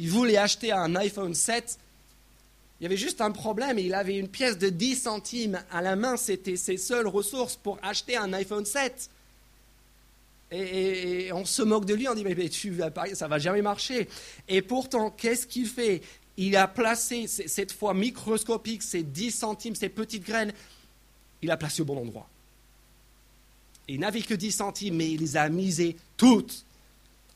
Il 0.00 0.10
voulait 0.10 0.36
acheter 0.36 0.72
un 0.72 0.96
iPhone 0.96 1.32
7. 1.32 1.78
Il 2.80 2.84
y 2.84 2.86
avait 2.86 2.96
juste 2.96 3.20
un 3.20 3.30
problème. 3.30 3.78
Il 3.78 3.94
avait 3.94 4.16
une 4.16 4.28
pièce 4.28 4.58
de 4.58 4.68
10 4.68 4.96
centimes 4.96 5.62
à 5.70 5.80
la 5.80 5.94
main. 5.94 6.16
C'était 6.16 6.56
ses 6.56 6.76
seules 6.76 7.06
ressources 7.06 7.54
pour 7.54 7.78
acheter 7.82 8.16
un 8.16 8.32
iPhone 8.32 8.64
7. 8.64 9.10
Et, 10.50 11.30
on 11.32 11.44
se 11.44 11.62
moque 11.62 11.84
de 11.84 11.94
lui, 11.94 12.08
on 12.08 12.14
dit, 12.14 12.24
mais, 12.24 12.48
tu 12.48 12.78
ça 13.14 13.28
va 13.28 13.38
jamais 13.38 13.62
marcher. 13.62 14.08
Et 14.48 14.62
pourtant, 14.62 15.10
qu'est-ce 15.10 15.46
qu'il 15.46 15.66
fait? 15.66 16.02
Il 16.36 16.56
a 16.56 16.68
placé 16.68 17.26
cette 17.26 17.72
fois 17.72 17.94
microscopique, 17.94 18.82
ces 18.82 19.02
10 19.02 19.32
centimes, 19.32 19.74
ces 19.74 19.88
petites 19.88 20.24
graines, 20.24 20.52
il 21.42 21.50
a 21.50 21.56
placé 21.56 21.82
au 21.82 21.84
bon 21.84 21.98
endroit. 21.98 22.28
Il 23.88 24.00
n'avait 24.00 24.22
que 24.22 24.34
10 24.34 24.52
centimes, 24.52 24.96
mais 24.96 25.10
il 25.10 25.20
les 25.20 25.36
a 25.36 25.48
misées 25.48 25.96
toutes 26.16 26.64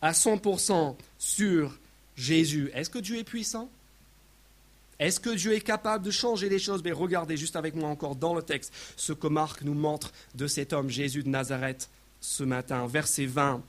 à 0.00 0.12
100% 0.12 0.96
sur 1.18 1.78
Jésus. 2.16 2.70
Est-ce 2.74 2.90
que 2.90 2.98
Dieu 2.98 3.18
est 3.18 3.24
puissant? 3.24 3.68
Est-ce 4.98 5.18
que 5.18 5.30
Dieu 5.30 5.54
est 5.54 5.60
capable 5.60 6.04
de 6.04 6.10
changer 6.10 6.48
les 6.48 6.60
choses? 6.60 6.82
Mais 6.84 6.92
regardez 6.92 7.36
juste 7.36 7.56
avec 7.56 7.74
moi 7.74 7.88
encore 7.88 8.14
dans 8.14 8.34
le 8.34 8.42
texte 8.42 8.72
ce 8.96 9.12
que 9.12 9.26
Marc 9.26 9.62
nous 9.62 9.74
montre 9.74 10.12
de 10.36 10.46
cet 10.46 10.72
homme, 10.72 10.90
Jésus 10.90 11.24
de 11.24 11.28
Nazareth, 11.28 11.88
ce 12.22 12.44
matin. 12.44 12.86
Verset 12.86 13.26
20. 13.26 13.62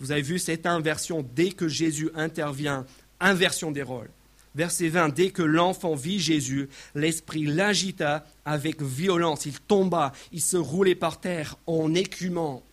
Vous 0.00 0.10
avez 0.10 0.22
vu 0.22 0.40
cette 0.40 0.66
inversion 0.66 1.24
dès 1.36 1.52
que 1.52 1.68
Jésus 1.68 2.10
intervient, 2.16 2.84
inversion 3.20 3.70
des 3.70 3.82
rôles. 3.82 4.10
Verset 4.56 4.88
20, 4.88 5.10
dès 5.10 5.30
que 5.30 5.42
l'enfant 5.42 5.94
vit 5.94 6.18
Jésus, 6.18 6.68
l'esprit 6.96 7.44
l'agita 7.44 8.26
avec 8.44 8.82
violence. 8.82 9.46
Il 9.46 9.60
tomba, 9.60 10.12
il 10.32 10.40
se 10.40 10.56
roulait 10.56 10.96
par 10.96 11.20
terre 11.20 11.56
en 11.66 11.94
écumant. 11.94 12.64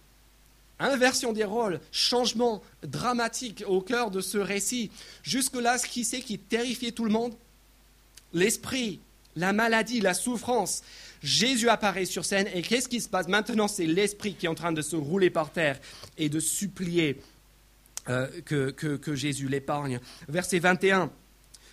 Inversion 0.80 1.34
des 1.34 1.44
rôles, 1.44 1.80
changement 1.92 2.64
dramatique 2.82 3.64
au 3.68 3.82
cœur 3.82 4.10
de 4.10 4.22
ce 4.22 4.38
récit. 4.38 4.90
Jusque-là, 5.24 5.78
ce 5.78 5.86
qui 5.86 6.06
c'est 6.06 6.22
qui 6.22 6.40
terrifiait 6.40 6.92
tout 6.92 7.06
le 7.06 7.12
monde? 7.12 7.36
L'esprit, 8.34 9.00
la 9.36 9.54
maladie, 9.54 10.02
la 10.02 10.14
souffrance. 10.14 10.82
Jésus 11.22 11.70
apparaît 11.70 12.06
sur 12.06 12.26
scène 12.26 12.48
et 12.54 12.62
qu'est-ce 12.62 12.88
qui 12.88 13.02
se 13.02 13.10
passe 13.10 13.28
Maintenant, 13.28 13.68
c'est 13.68 13.86
l'esprit 13.86 14.36
qui 14.36 14.46
est 14.46 14.50
en 14.50 14.56
train 14.56 14.72
de 14.72 14.82
se 14.82 14.96
rouler 14.96 15.30
par 15.30 15.52
terre 15.52 15.80
et 16.18 16.30
de 16.30 16.40
supplier 16.40 17.22
euh, 18.10 18.28
que, 18.46 18.72
que 18.72 19.16
Jésus 19.16 19.48
l'épargne. 19.48 20.00
Verset 20.28 20.60
21 20.60 21.12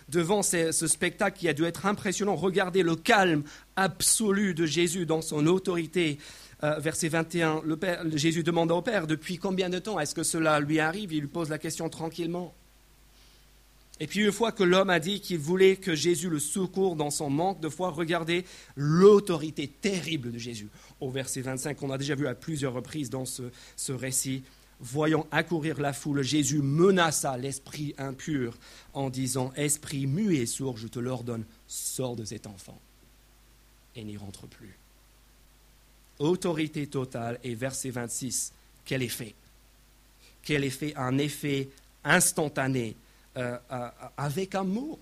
devant 0.09 0.43
ce, 0.43 0.71
spectacle 0.71 1.37
qui 1.37 1.47
a 1.49 1.53
dû 1.53 1.63
être 1.63 1.85
impressionnant. 1.85 2.35
Regardez 2.35 2.83
le 2.83 2.95
calme 2.95 3.43
absolu 3.75 4.53
de 4.53 4.65
Jésus 4.65 5.05
dans 5.05 5.21
son 5.21 5.47
autorité. 5.47 6.19
Euh, 6.63 6.79
verset 6.79 7.09
21, 7.09 7.61
le 7.65 7.77
père, 7.77 8.03
Jésus 8.13 8.43
demande 8.43 8.71
au 8.71 8.81
Père, 8.81 9.07
depuis 9.07 9.37
combien 9.37 9.69
de 9.69 9.77
temps 9.79 9.99
est-ce 9.99 10.15
que 10.15 10.23
cela 10.23 10.59
lui 10.59 10.79
arrive? 10.79 11.11
Il 11.11 11.21
lui 11.21 11.27
pose 11.27 11.49
la 11.49 11.57
question 11.57 11.89
tranquillement. 11.89 12.55
Et 13.99 14.07
puis 14.07 14.25
une 14.25 14.31
fois 14.31 14.51
que 14.51 14.63
l'homme 14.63 14.89
a 14.89 14.99
dit 14.99 15.21
qu'il 15.21 15.39
voulait 15.39 15.77
que 15.77 15.95
Jésus 15.95 16.29
le 16.29 16.39
secourt 16.39 16.97
dans 16.97 17.11
son 17.11 17.29
manque 17.29 17.61
de 17.61 17.69
foi, 17.69 17.91
regardez 17.91 18.43
l'autorité 18.75 19.67
terrible 19.67 20.33
de 20.33 20.37
Jésus. 20.37 20.67
Au 20.99 21.09
verset 21.09 21.41
25, 21.41 21.77
qu'on 21.77 21.91
a 21.91 21.97
déjà 21.97 22.15
vu 22.15 22.27
à 22.27 22.35
plusieurs 22.35 22.73
reprises 22.73 23.09
dans 23.09 23.25
ce 23.25 23.91
récit, 23.91 24.43
Voyant 24.81 25.25
accourir 25.31 25.79
la 25.79 25.93
foule, 25.93 26.21
Jésus 26.21 26.61
menaça 26.61 27.37
l'esprit 27.37 27.95
impur 27.97 28.57
en 28.93 29.09
disant 29.09 29.53
Esprit 29.55 30.05
muet 30.05 30.39
et 30.39 30.45
sourd, 30.45 30.77
je 30.77 30.87
te 30.87 30.99
l'ordonne, 30.99 31.45
sors 31.67 32.15
de 32.15 32.25
cet 32.25 32.45
enfant 32.45 32.79
et 33.95 34.03
n'y 34.03 34.17
rentre 34.17 34.47
plus. 34.47 34.77
Autorité 36.19 36.87
totale 36.87 37.39
et 37.43 37.55
verset 37.55 37.89
26, 37.89 38.51
quel 38.83 39.01
effet? 39.01 39.33
Quel 40.43 40.65
effet 40.65 40.93
Un 40.97 41.17
effet 41.17 41.69
instantané 42.03 42.95
euh, 43.37 43.57
euh, 43.71 43.89
avec 44.17 44.55
un 44.55 44.63
mot 44.63 44.99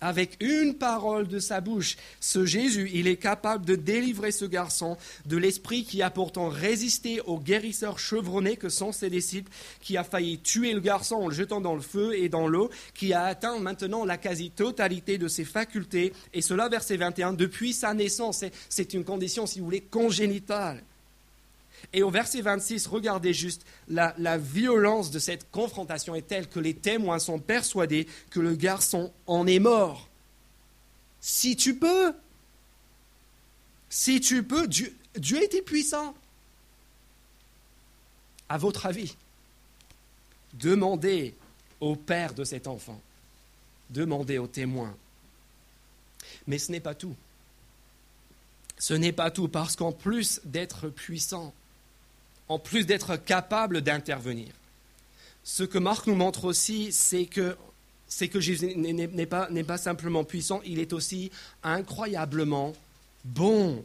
avec 0.00 0.36
une 0.40 0.74
parole 0.74 1.26
de 1.26 1.38
sa 1.38 1.60
bouche, 1.60 1.96
ce 2.20 2.44
Jésus, 2.44 2.90
il 2.94 3.06
est 3.06 3.16
capable 3.16 3.66
de 3.66 3.74
délivrer 3.74 4.30
ce 4.30 4.44
garçon 4.44 4.96
de 5.26 5.36
l'esprit 5.36 5.84
qui 5.84 6.02
a 6.02 6.10
pourtant 6.10 6.48
résisté 6.48 7.20
aux 7.22 7.38
guérisseurs 7.38 7.98
chevronnés 7.98 8.56
que 8.56 8.68
sont 8.68 8.92
ses 8.92 9.10
disciples, 9.10 9.50
qui 9.80 9.96
a 9.96 10.04
failli 10.04 10.38
tuer 10.38 10.72
le 10.72 10.80
garçon 10.80 11.16
en 11.16 11.28
le 11.28 11.34
jetant 11.34 11.60
dans 11.60 11.74
le 11.74 11.80
feu 11.80 12.16
et 12.16 12.28
dans 12.28 12.48
l'eau, 12.48 12.70
qui 12.94 13.12
a 13.12 13.24
atteint 13.24 13.58
maintenant 13.58 14.04
la 14.04 14.18
quasi-totalité 14.18 15.18
de 15.18 15.28
ses 15.28 15.44
facultés. 15.44 16.12
Et 16.32 16.42
cela, 16.42 16.68
verset 16.68 16.96
21, 16.96 17.32
depuis 17.32 17.72
sa 17.72 17.94
naissance, 17.94 18.44
c'est 18.68 18.94
une 18.94 19.04
condition, 19.04 19.46
si 19.46 19.58
vous 19.58 19.66
voulez, 19.66 19.80
congénitale. 19.80 20.82
Et 21.92 22.02
au 22.02 22.10
verset 22.10 22.42
26, 22.42 22.86
regardez 22.86 23.32
juste, 23.32 23.64
la, 23.88 24.38
violence 24.38 25.10
de 25.10 25.18
cette 25.18 25.50
confrontation 25.50 26.14
est 26.14 26.26
telle 26.26 26.48
que 26.48 26.60
les 26.60 26.74
témoins 26.74 27.18
sont 27.18 27.38
persuadés 27.38 28.06
que 28.30 28.40
le 28.40 28.54
garçon 28.54 29.12
en 29.26 29.46
est 29.46 29.58
mort. 29.58 30.08
Si 31.20 31.56
tu 31.56 31.76
peux, 31.76 32.12
si 33.88 34.20
tu 34.20 34.42
peux, 34.42 34.68
Dieu, 34.68 34.94
Dieu 35.16 35.42
était 35.42 35.62
puissant. 35.62 36.14
À 38.48 38.58
votre 38.58 38.86
avis, 38.86 39.16
demandez 40.54 41.34
au 41.80 41.96
père 41.96 42.34
de 42.34 42.44
cet 42.44 42.66
enfant, 42.66 43.00
demandez 43.90 44.38
aux 44.38 44.46
témoins. 44.46 44.94
Mais 46.46 46.58
ce 46.58 46.72
n'est 46.72 46.80
pas 46.80 46.94
tout. 46.94 47.14
Ce 48.78 48.94
n'est 48.94 49.12
pas 49.12 49.30
tout, 49.30 49.48
parce 49.48 49.76
qu'en 49.76 49.92
plus 49.92 50.40
d'être 50.44 50.88
puissant, 50.88 51.52
en 52.48 52.58
plus 52.58 52.86
d'être 52.86 53.16
capable 53.16 53.82
d'intervenir. 53.82 54.52
Ce 55.44 55.62
que 55.62 55.78
Marc 55.78 56.06
nous 56.06 56.14
montre 56.14 56.44
aussi, 56.44 56.92
c'est 56.92 57.26
que 57.26 57.56
Jésus 58.40 58.74
n'est 58.76 59.26
pas, 59.26 59.48
pas 59.66 59.78
simplement 59.78 60.24
puissant, 60.24 60.60
il 60.64 60.78
est 60.78 60.92
aussi 60.92 61.30
incroyablement 61.62 62.74
bon. 63.24 63.84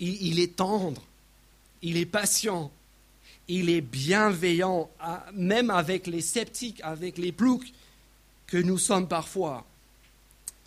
Il, 0.00 0.40
est 0.40 0.56
tendre, 0.56 1.02
il 1.80 1.96
est 1.96 2.06
patient, 2.06 2.72
il 3.46 3.70
est 3.70 3.80
bienveillant, 3.80 4.90
même 5.32 5.70
avec 5.70 6.06
les 6.08 6.20
sceptiques, 6.20 6.80
avec 6.82 7.16
les 7.16 7.30
ploucs 7.30 7.72
que 8.46 8.56
nous 8.56 8.76
sommes 8.76 9.06
parfois. 9.06 9.64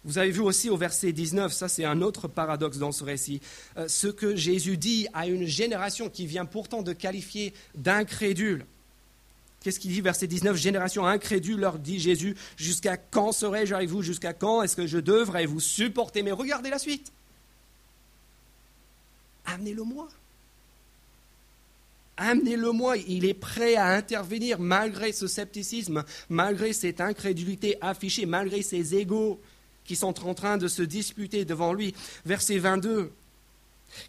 Vous 0.07 0.17
avez 0.17 0.31
vu 0.31 0.39
aussi 0.39 0.69
au 0.69 0.77
verset 0.77 1.11
19, 1.11 1.51
ça 1.51 1.67
c'est 1.67 1.83
un 1.83 2.01
autre 2.01 2.29
paradoxe 2.29 2.77
dans 2.77 2.93
ce 2.93 3.03
récit, 3.03 3.41
euh, 3.77 3.89
ce 3.89 4.07
que 4.07 4.37
Jésus 4.37 4.77
dit 4.77 5.05
à 5.13 5.27
une 5.27 5.45
génération 5.45 6.09
qui 6.09 6.25
vient 6.25 6.45
pourtant 6.45 6.81
de 6.81 6.93
qualifier 6.93 7.53
d'incrédule. 7.75 8.65
Qu'est-ce 9.59 9.81
qu'il 9.81 9.91
dit 9.91 9.99
verset 9.99 10.27
19 10.27 10.55
Génération 10.55 11.05
incrédule, 11.05 11.59
leur 11.59 11.77
dit 11.77 11.99
Jésus, 11.99 12.37
jusqu'à 12.55 12.95
quand 12.95 13.33
serai-je 13.33 13.75
avec 13.75 13.89
vous? 13.89 14.01
Jusqu'à 14.01 14.31
quand 14.31 14.63
est-ce 14.63 14.77
que 14.77 14.87
je 14.87 14.97
devrais 14.97 15.45
vous 15.45 15.59
supporter? 15.59 16.23
Mais 16.23 16.31
regardez 16.31 16.69
la 16.69 16.79
suite. 16.79 17.11
Amenez-le-moi. 19.45 20.07
Amenez-le-moi. 22.15 22.95
Il 22.95 23.25
est 23.25 23.33
prêt 23.33 23.75
à 23.75 23.87
intervenir 23.87 24.57
malgré 24.61 25.11
ce 25.11 25.27
scepticisme, 25.27 26.05
malgré 26.29 26.71
cette 26.71 27.01
incrédulité 27.01 27.77
affichée, 27.81 28.25
malgré 28.25 28.61
ses 28.61 28.95
égaux 28.95 29.41
qui 29.87 29.95
sont 29.95 30.27
en 30.27 30.35
train 30.35 30.57
de 30.57 30.67
se 30.67 30.83
disputer 30.83 31.45
devant 31.45 31.73
lui. 31.73 31.95
Verset 32.25 32.59
22. 32.59 33.11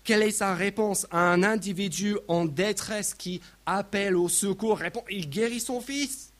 Quelle 0.04 0.22
est 0.22 0.32
sa 0.32 0.54
réponse 0.54 1.06
à 1.10 1.20
un 1.20 1.42
individu 1.42 2.16
en 2.26 2.44
détresse 2.44 3.14
qui 3.14 3.40
appelle 3.64 4.16
au 4.16 4.28
secours? 4.28 4.82
Il 5.08 5.30
guérit 5.30 5.60
son 5.60 5.80
fils. 5.80 6.32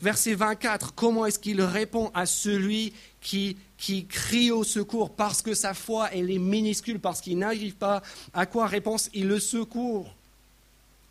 Verset 0.00 0.34
24, 0.34 0.94
comment 0.94 1.26
est-ce 1.26 1.38
qu'il 1.38 1.62
répond 1.62 2.10
à 2.12 2.26
celui 2.26 2.92
qui, 3.20 3.56
qui 3.78 4.06
crie 4.06 4.50
au 4.50 4.64
secours? 4.64 5.14
Parce 5.14 5.42
que 5.42 5.54
sa 5.54 5.74
foi, 5.74 6.08
elle 6.12 6.30
est 6.30 6.38
minuscule, 6.38 6.98
parce 6.98 7.20
qu'il 7.20 7.38
n'arrive 7.38 7.76
pas 7.76 8.02
À 8.34 8.46
quoi 8.46 8.66
réponse 8.66 9.08
Il 9.14 9.28
le 9.28 9.38
secourt. 9.38 10.12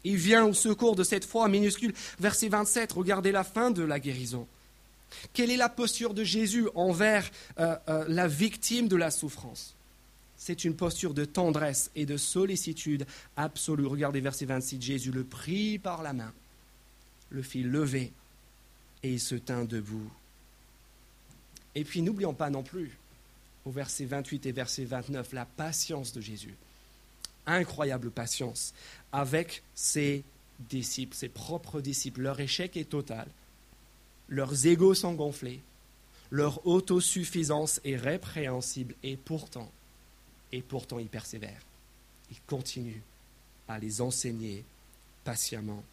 Il 0.03 0.17
vient 0.17 0.45
au 0.45 0.53
secours 0.53 0.95
de 0.95 1.03
cette 1.03 1.25
foi 1.25 1.47
minuscule. 1.47 1.93
Verset 2.19 2.49
27, 2.49 2.91
regardez 2.91 3.31
la 3.31 3.43
fin 3.43 3.71
de 3.71 3.81
la 3.81 3.99
guérison. 3.99 4.45
Quelle 5.33 5.51
est 5.51 5.57
la 5.57 5.69
posture 5.69 6.13
de 6.13 6.23
Jésus 6.23 6.67
envers 6.75 7.29
euh, 7.59 7.75
euh, 7.89 8.05
la 8.07 8.27
victime 8.27 8.87
de 8.87 8.95
la 8.95 9.11
souffrance? 9.11 9.75
C'est 10.37 10.65
une 10.65 10.75
posture 10.75 11.13
de 11.13 11.25
tendresse 11.25 11.91
et 11.95 12.05
de 12.05 12.17
sollicitude 12.17 13.05
absolue. 13.37 13.85
Regardez 13.85 14.21
verset 14.21 14.45
26, 14.45 14.81
Jésus 14.81 15.11
le 15.11 15.23
prit 15.23 15.79
par 15.79 16.03
la 16.03 16.13
main, 16.13 16.33
le 17.29 17.41
fit 17.41 17.63
lever 17.63 18.11
et 19.03 19.13
il 19.13 19.19
se 19.19 19.35
tint 19.35 19.65
debout. 19.65 20.09
Et 21.73 21.83
puis 21.83 22.01
n'oublions 22.01 22.33
pas 22.33 22.49
non 22.49 22.63
plus, 22.63 22.97
au 23.65 23.71
verset 23.71 24.05
28 24.05 24.45
et 24.45 24.51
verset 24.51 24.85
29, 24.85 25.33
la 25.33 25.45
patience 25.45 26.13
de 26.13 26.21
Jésus. 26.21 26.55
Incroyable 27.47 28.09
patience 28.11 28.73
avec 29.11 29.61
ses 29.75 30.23
disciples, 30.59 31.15
ses 31.15 31.29
propres 31.29 31.81
disciples. 31.81 32.21
Leur 32.21 32.39
échec 32.39 32.77
est 32.77 32.89
total 32.89 33.27
leurs 34.29 34.65
égaux 34.65 34.93
sont 34.93 35.13
gonflés, 35.13 35.61
leur 36.31 36.65
autosuffisance 36.65 37.79
est 37.83 37.95
répréhensible 37.95 38.95
et 39.03 39.17
pourtant, 39.17 39.71
et 40.51 40.61
pourtant 40.61 40.99
ils 40.99 41.07
persévèrent. 41.07 41.65
Ils 42.31 42.41
continuent 42.47 43.01
à 43.67 43.77
les 43.79 44.01
enseigner 44.01 44.63
patiemment. 45.23 45.83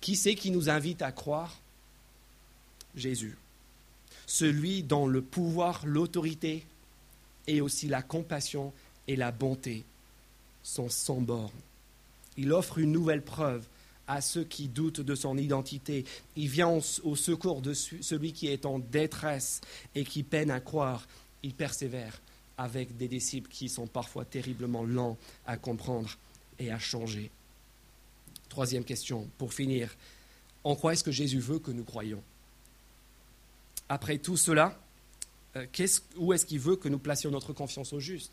Qui 0.00 0.16
c'est 0.16 0.34
qui 0.34 0.50
nous 0.50 0.70
invite 0.70 1.02
à 1.02 1.12
croire? 1.12 1.58
Jésus. 2.94 3.36
Celui 4.26 4.82
dont 4.82 5.06
le 5.06 5.22
pouvoir, 5.22 5.86
l'autorité 5.86 6.64
et 7.46 7.60
aussi 7.60 7.88
la 7.88 8.02
compassion 8.02 8.72
et 9.06 9.16
la 9.16 9.30
bonté 9.30 9.84
sont 10.62 10.88
sans 10.88 11.20
borne. 11.20 11.50
Il 12.36 12.52
offre 12.52 12.78
une 12.78 12.92
nouvelle 12.92 13.22
preuve 13.22 13.66
à 14.08 14.22
ceux 14.22 14.42
qui 14.42 14.68
doutent 14.68 15.02
de 15.02 15.14
son 15.14 15.36
identité. 15.36 16.04
Il 16.34 16.48
vient 16.48 16.80
au, 17.04 17.16
secours 17.16 17.60
de 17.60 17.74
celui 17.74 18.32
qui 18.32 18.48
est 18.48 18.66
en 18.66 18.78
détresse 18.78 19.60
et 19.94 20.04
qui 20.04 20.22
peine 20.22 20.50
à 20.50 20.60
croire. 20.60 21.06
Il 21.42 21.54
persévère 21.54 22.20
avec 22.56 22.96
des 22.96 23.06
disciples 23.06 23.50
qui 23.50 23.68
sont 23.68 23.86
parfois 23.86 24.24
terriblement 24.24 24.82
lents 24.82 25.16
à 25.46 25.56
comprendre 25.56 26.10
et 26.58 26.72
à 26.72 26.78
changer. 26.78 27.30
Troisième 28.48 28.84
question, 28.84 29.28
pour 29.36 29.52
finir. 29.52 29.94
En 30.64 30.74
quoi 30.74 30.94
est-ce 30.94 31.04
que 31.04 31.12
Jésus 31.12 31.38
veut 31.38 31.58
que 31.58 31.70
nous 31.70 31.84
croyions? 31.84 32.22
Après 33.90 34.18
tout 34.18 34.36
cela, 34.36 34.76
euh, 35.54 35.66
où 36.16 36.32
est-ce 36.32 36.46
qu'il 36.46 36.58
veut 36.58 36.76
que 36.76 36.88
nous 36.88 36.98
placions 36.98 37.30
notre 37.30 37.52
confiance 37.52 37.92
au 37.92 38.00
juste? 38.00 38.32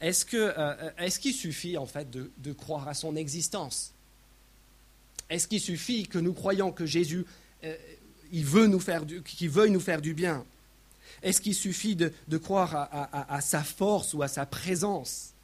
Est-ce 0.00 0.24
euh, 0.34 1.08
qu'il 1.20 1.34
suffit 1.34 1.76
en 1.76 1.86
fait 1.86 2.08
de 2.10 2.52
croire 2.52 2.88
à 2.88 2.94
son 2.94 3.16
existence? 3.16 3.92
Est-ce 5.30 5.46
qu'il 5.46 5.60
suffit 5.60 6.06
que 6.06 6.18
nous 6.18 6.34
croyons 6.34 6.72
que 6.72 6.84
Jésus 6.84 7.24
euh, 7.64 7.74
il 8.32 8.44
veut 8.44 8.66
nous 8.66 8.80
faire 8.80 9.06
du, 9.06 9.22
qu'il 9.22 9.48
veuille 9.48 9.70
nous 9.70 9.80
faire 9.80 10.00
du 10.00 10.12
bien? 10.12 10.44
Est-ce 11.22 11.40
qu'il 11.40 11.54
suffit 11.54 11.96
de, 11.96 12.12
croire 12.38 12.88
à, 12.92 13.40
sa 13.40 13.62
force 13.62 14.14
ou 14.14 14.22
à 14.22 14.28
sa 14.28 14.46
présence? 14.46 15.34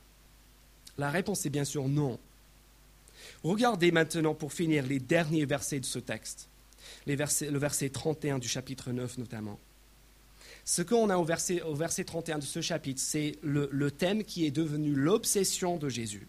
La 0.96 1.10
réponse 1.10 1.44
est 1.44 1.50
bien 1.50 1.64
sûr 1.64 1.88
non. 1.88 2.18
Regardez 3.42 3.90
maintenant 3.90 4.34
pour 4.34 4.52
finir 4.52 4.86
les 4.86 5.00
derniers 5.00 5.44
versets 5.44 5.80
de 5.80 5.84
ce 5.84 5.98
texte, 5.98 6.48
les 7.06 7.16
versets, 7.16 7.50
le 7.50 7.58
verset 7.58 7.90
31 7.90 8.38
du 8.38 8.48
chapitre 8.48 8.92
9 8.92 9.18
notamment. 9.18 9.58
Ce 10.64 10.82
qu'on 10.82 11.10
a 11.10 11.16
au 11.16 11.24
verset, 11.24 11.60
au 11.62 11.74
verset 11.74 12.04
31 12.04 12.38
de 12.38 12.44
ce 12.44 12.60
chapitre, 12.60 13.00
c'est 13.04 13.36
le 13.42 13.90
thème 13.90 14.24
qui 14.24 14.46
est 14.46 14.50
devenu 14.50 14.94
l'obsession 14.94 15.76
de 15.76 15.88
Jésus. 15.88 16.26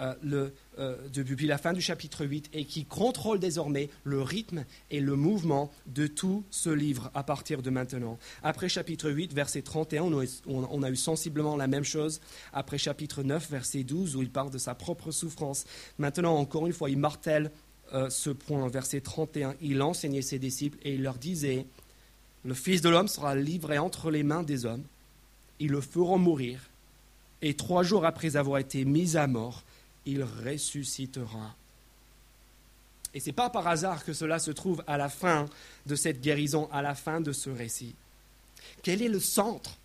Euh, 0.00 0.14
le, 0.22 0.54
euh, 0.78 0.96
depuis 1.12 1.46
la 1.46 1.58
fin 1.58 1.72
du 1.72 1.80
chapitre 1.80 2.24
8 2.24 2.50
et 2.52 2.64
qui 2.64 2.84
contrôle 2.84 3.40
désormais 3.40 3.90
le 4.04 4.22
rythme 4.22 4.64
et 4.90 5.00
le 5.00 5.16
mouvement 5.16 5.72
de 5.86 6.06
tout 6.06 6.44
ce 6.50 6.70
livre 6.70 7.10
à 7.14 7.22
partir 7.22 7.62
de 7.62 7.70
maintenant. 7.70 8.18
Après 8.42 8.68
chapitre 8.68 9.10
8, 9.10 9.32
verset 9.32 9.62
31, 9.62 10.04
on 10.46 10.82
a, 10.82 10.90
eu 10.90 10.96
sensiblement 10.96 11.56
la 11.56 11.66
même 11.66 11.84
chose. 11.84 12.20
Après 12.52 12.78
chapitre 12.78 13.22
9, 13.22 13.50
verset 13.50 13.82
12, 13.82 14.16
où 14.16 14.22
il 14.22 14.30
parle 14.30 14.50
de 14.50 14.58
sa 14.58 14.74
propre 14.74 15.10
souffrance. 15.10 15.64
Maintenant, 15.98 16.36
encore 16.36 16.66
une 16.66 16.72
fois, 16.72 16.90
il 16.90 16.98
martèle 16.98 17.50
euh, 17.92 18.08
ce 18.10 18.30
point, 18.30 18.68
verset 18.68 19.00
31. 19.00 19.54
Il 19.60 19.82
enseignait 19.82 20.22
ses 20.22 20.38
disciples 20.38 20.78
et 20.82 20.94
il 20.94 21.02
leur 21.02 21.14
disait, 21.14 21.66
le 22.44 22.54
Fils 22.54 22.82
de 22.82 22.88
l'homme 22.88 23.08
sera 23.08 23.34
livré 23.34 23.78
entre 23.78 24.10
les 24.10 24.22
mains 24.22 24.42
des 24.42 24.64
hommes. 24.64 24.84
Ils 25.58 25.70
le 25.70 25.80
feront 25.80 26.18
mourir. 26.18 26.60
Et 27.42 27.54
trois 27.54 27.82
jours 27.82 28.04
après 28.04 28.36
avoir 28.36 28.58
été 28.58 28.84
mis 28.84 29.16
à 29.16 29.26
mort, 29.26 29.64
il 30.08 30.24
ressuscitera. 30.24 31.54
Et 33.12 33.20
ce 33.20 33.26
n'est 33.26 33.32
pas 33.32 33.50
par 33.50 33.66
hasard 33.66 34.04
que 34.04 34.12
cela 34.12 34.38
se 34.38 34.50
trouve 34.50 34.82
à 34.86 34.96
la 34.96 35.08
fin 35.08 35.46
de 35.86 35.94
cette 35.94 36.20
guérison, 36.20 36.68
à 36.72 36.82
la 36.82 36.94
fin 36.94 37.20
de 37.20 37.32
ce 37.32 37.50
récit. 37.50 37.94
Quel 38.82 39.02
est 39.02 39.08
le 39.08 39.20
centre? 39.20 39.78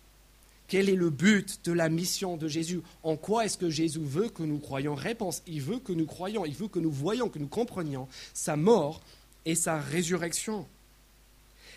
Quel 0.66 0.88
est 0.88 0.94
le 0.94 1.10
but 1.10 1.60
de 1.64 1.72
la 1.72 1.90
mission 1.90 2.38
de 2.38 2.48
Jésus? 2.48 2.80
En 3.02 3.16
quoi 3.16 3.44
est-ce 3.44 3.58
que 3.58 3.68
Jésus 3.68 4.00
veut 4.02 4.30
que 4.30 4.42
nous 4.42 4.58
croyions? 4.58 4.94
Réponse, 4.94 5.42
il 5.46 5.60
veut 5.60 5.78
que 5.78 5.92
nous 5.92 6.06
croyions, 6.06 6.46
il 6.46 6.54
veut 6.54 6.68
que 6.68 6.78
nous 6.78 6.90
voyions, 6.90 7.28
que 7.28 7.38
nous 7.38 7.48
comprenions 7.48 8.08
sa 8.32 8.56
mort 8.56 9.02
et 9.44 9.54
sa 9.54 9.78
résurrection. 9.78 10.66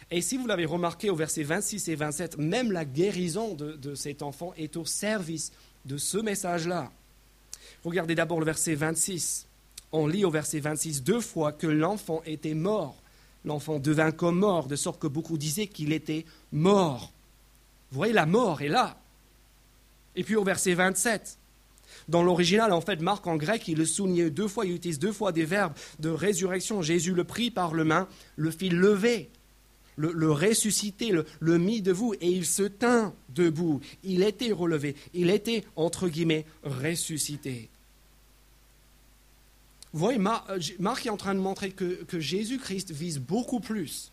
Et 0.10 0.22
si 0.22 0.38
vous 0.38 0.48
l'avez 0.48 0.66
remarqué 0.66 1.10
au 1.10 1.18
verset 1.18 1.44
26 1.44 1.90
et 1.90 1.96
27, 1.96 2.38
même 2.38 2.72
la 2.72 2.86
guérison 2.86 3.56
de, 3.56 3.74
de 3.74 3.94
cet 3.94 4.22
enfant 4.22 4.54
est 4.56 4.78
au 4.78 4.86
service 4.86 5.52
de 5.86 5.98
ce 5.98 6.18
message-là. 6.18 6.92
Regardez 7.84 8.16
d'abord 8.16 8.40
le 8.40 8.46
verset 8.46 8.76
26. 8.76 9.48
On 9.92 10.08
lit 10.08 10.26
au 10.26 10.32
verset 10.32 10.60
26 10.60 11.04
deux 11.04 11.22
fois 11.22 11.52
que 11.52 11.68
l'enfant 11.68 12.22
était 12.26 12.54
mort. 12.54 13.02
L'enfant 13.46 13.80
devint 13.80 14.12
comme 14.12 14.40
mort, 14.40 14.68
de 14.68 14.76
sorte 14.76 15.00
que 15.00 15.08
beaucoup 15.08 15.38
disaient 15.38 15.68
qu'il 15.68 15.94
était 15.94 16.26
mort. 16.52 17.12
Vous 17.92 17.98
voyez, 17.98 18.14
la 18.14 18.26
mort 18.26 18.62
est 18.62 18.68
là. 18.68 18.98
Et 20.16 20.24
puis 20.24 20.36
au 20.36 20.44
verset 20.44 20.74
27, 20.74 21.38
dans 22.10 22.24
l'original, 22.24 22.74
en 22.74 22.82
fait, 22.82 23.02
Marc 23.02 23.26
en 23.28 23.38
grec, 23.38 23.68
il 23.68 23.78
le 23.78 23.86
souligne 23.86 24.30
deux 24.30 24.48
fois, 24.48 24.66
il 24.66 24.74
utilise 24.74 25.00
deux 25.00 25.12
fois 25.12 25.32
des 25.32 25.46
verbes 25.46 25.74
de 26.00 26.10
résurrection. 26.10 26.82
Jésus 26.82 27.14
le 27.14 27.24
prit 27.24 27.52
par 27.52 27.74
le 27.74 27.84
main, 27.84 28.08
le 28.36 28.52
fit 28.52 28.70
lever, 28.70 29.30
le, 29.98 30.32
ressusciter, 30.32 31.10
le, 31.10 31.26
le 31.40 31.58
mit 31.58 31.82
debout, 31.82 32.14
et 32.22 32.30
il 32.30 32.46
se 32.46 32.64
tint 32.64 33.14
debout. 33.30 33.82
Il 34.04 34.24
était 34.24 34.52
relevé, 34.52 34.96
il 35.14 35.30
était, 35.30 35.64
entre 35.76 36.08
guillemets, 36.08 36.46
ressuscité. 36.64 37.70
Vous 39.94 40.00
voyez, 40.00 40.20
euh, 40.20 40.60
Marc 40.80 41.06
est 41.06 41.10
en 41.10 41.18
train 41.18 41.34
de 41.34 41.40
montrer 41.40 41.72
que, 41.72 42.20
Jésus-Christ 42.20 42.92
vise 42.92 43.20
beaucoup 43.20 43.60
plus 43.60 44.12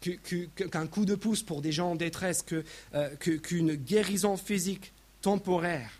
qu'un 0.00 0.86
coup 0.88 1.04
de 1.04 1.14
pouce 1.14 1.42
pour 1.42 1.62
des 1.62 1.70
gens 1.70 1.92
en 1.92 1.94
détresse, 1.94 2.44
euh, 2.92 3.16
qu'une 3.16 3.76
guérison 3.76 4.36
physique 4.36 4.92
temporaire. 5.20 5.90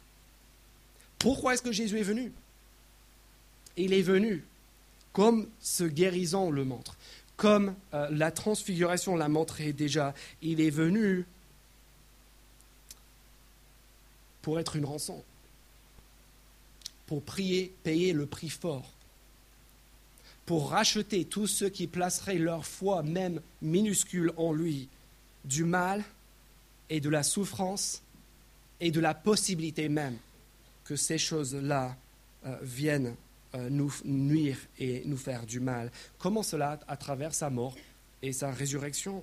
Pourquoi 1.20 1.54
est-ce 1.54 1.62
que 1.62 1.70
Jésus 1.70 2.00
est 2.00 2.02
venu? 2.02 2.32
Il 3.76 3.92
est 3.94 4.02
venu, 4.02 4.44
comme 5.12 5.48
ce 5.60 5.84
guérison 5.84 6.50
le 6.50 6.64
montre, 6.64 6.96
comme 7.42 7.74
euh, 7.92 8.06
la 8.12 8.30
transfiguration 8.30 9.16
l'a 9.16 9.28
montré 9.28 9.72
déjà, 9.72 10.14
il 10.42 10.60
est 10.60 10.70
venu 10.70 11.26
pour 14.42 14.60
être 14.60 14.76
une 14.76 14.84
rançon, 14.84 15.24
pour 17.06 17.20
prier, 17.20 17.74
payer 17.82 18.12
le 18.12 18.26
prix 18.26 18.48
fort, 18.48 18.88
pour 20.46 20.70
racheter 20.70 21.24
tous 21.24 21.48
ceux 21.48 21.68
qui 21.68 21.88
placeraient 21.88 22.38
leur 22.38 22.64
foi, 22.64 23.02
même 23.02 23.40
minuscule, 23.60 24.32
en 24.36 24.52
lui, 24.52 24.88
du 25.44 25.64
mal 25.64 26.04
et 26.90 27.00
de 27.00 27.08
la 27.08 27.24
souffrance 27.24 28.02
et 28.78 28.92
de 28.92 29.00
la 29.00 29.14
possibilité 29.14 29.88
même 29.88 30.16
que 30.84 30.94
ces 30.94 31.18
choses-là 31.18 31.96
euh, 32.46 32.56
viennent 32.62 33.16
nous 33.54 33.92
nuire 34.04 34.56
et 34.78 35.02
nous 35.04 35.16
faire 35.16 35.44
du 35.44 35.60
mal. 35.60 35.90
Comment 36.18 36.42
cela 36.42 36.80
À 36.88 36.96
travers 36.96 37.34
sa 37.34 37.50
mort 37.50 37.76
et 38.22 38.32
sa 38.32 38.50
résurrection? 38.50 39.22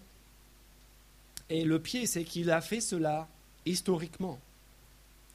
Et 1.50 1.64
le 1.64 1.80
pied, 1.80 2.06
c'est 2.06 2.24
qu'il 2.24 2.52
a 2.52 2.62
fait 2.62 2.82
cela 2.82 3.28
historiquement. 3.66 4.40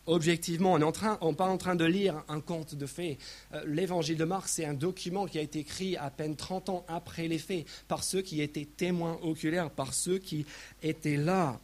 Objectivement, 0.06 0.74
on 0.74 0.78
n'est 0.78 1.34
pas 1.34 1.46
en 1.46 1.56
train 1.56 1.76
de 1.76 1.84
lire 1.84 2.22
un 2.28 2.40
conte 2.40 2.74
de 2.74 2.84
fées. 2.84 3.18
Euh, 3.54 3.64
l'évangile 3.66 4.18
de 4.18 4.24
Marc, 4.24 4.48
c'est 4.48 4.66
un 4.66 4.74
document 4.74 5.26
qui 5.26 5.38
a 5.38 5.42
été 5.42 5.60
écrit 5.60 5.96
à 5.96 6.10
peine 6.10 6.36
30 6.36 6.68
ans 6.68 6.84
après 6.88 7.26
les 7.26 7.38
faits, 7.38 7.66
par 7.88 8.04
ceux 8.04 8.20
qui 8.20 8.42
étaient 8.42 8.66
témoins 8.66 9.18
oculaires, 9.22 9.70
par 9.70 9.94
ceux 9.94 10.18
qui 10.18 10.44
étaient 10.82 11.16
là. 11.16 11.58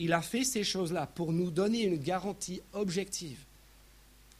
Il 0.00 0.12
a 0.12 0.20
fait 0.20 0.42
ces 0.42 0.64
choses-là 0.64 1.06
pour 1.14 1.32
nous 1.32 1.52
donner 1.52 1.84
une 1.84 1.98
garantie 1.98 2.60
objective 2.72 3.38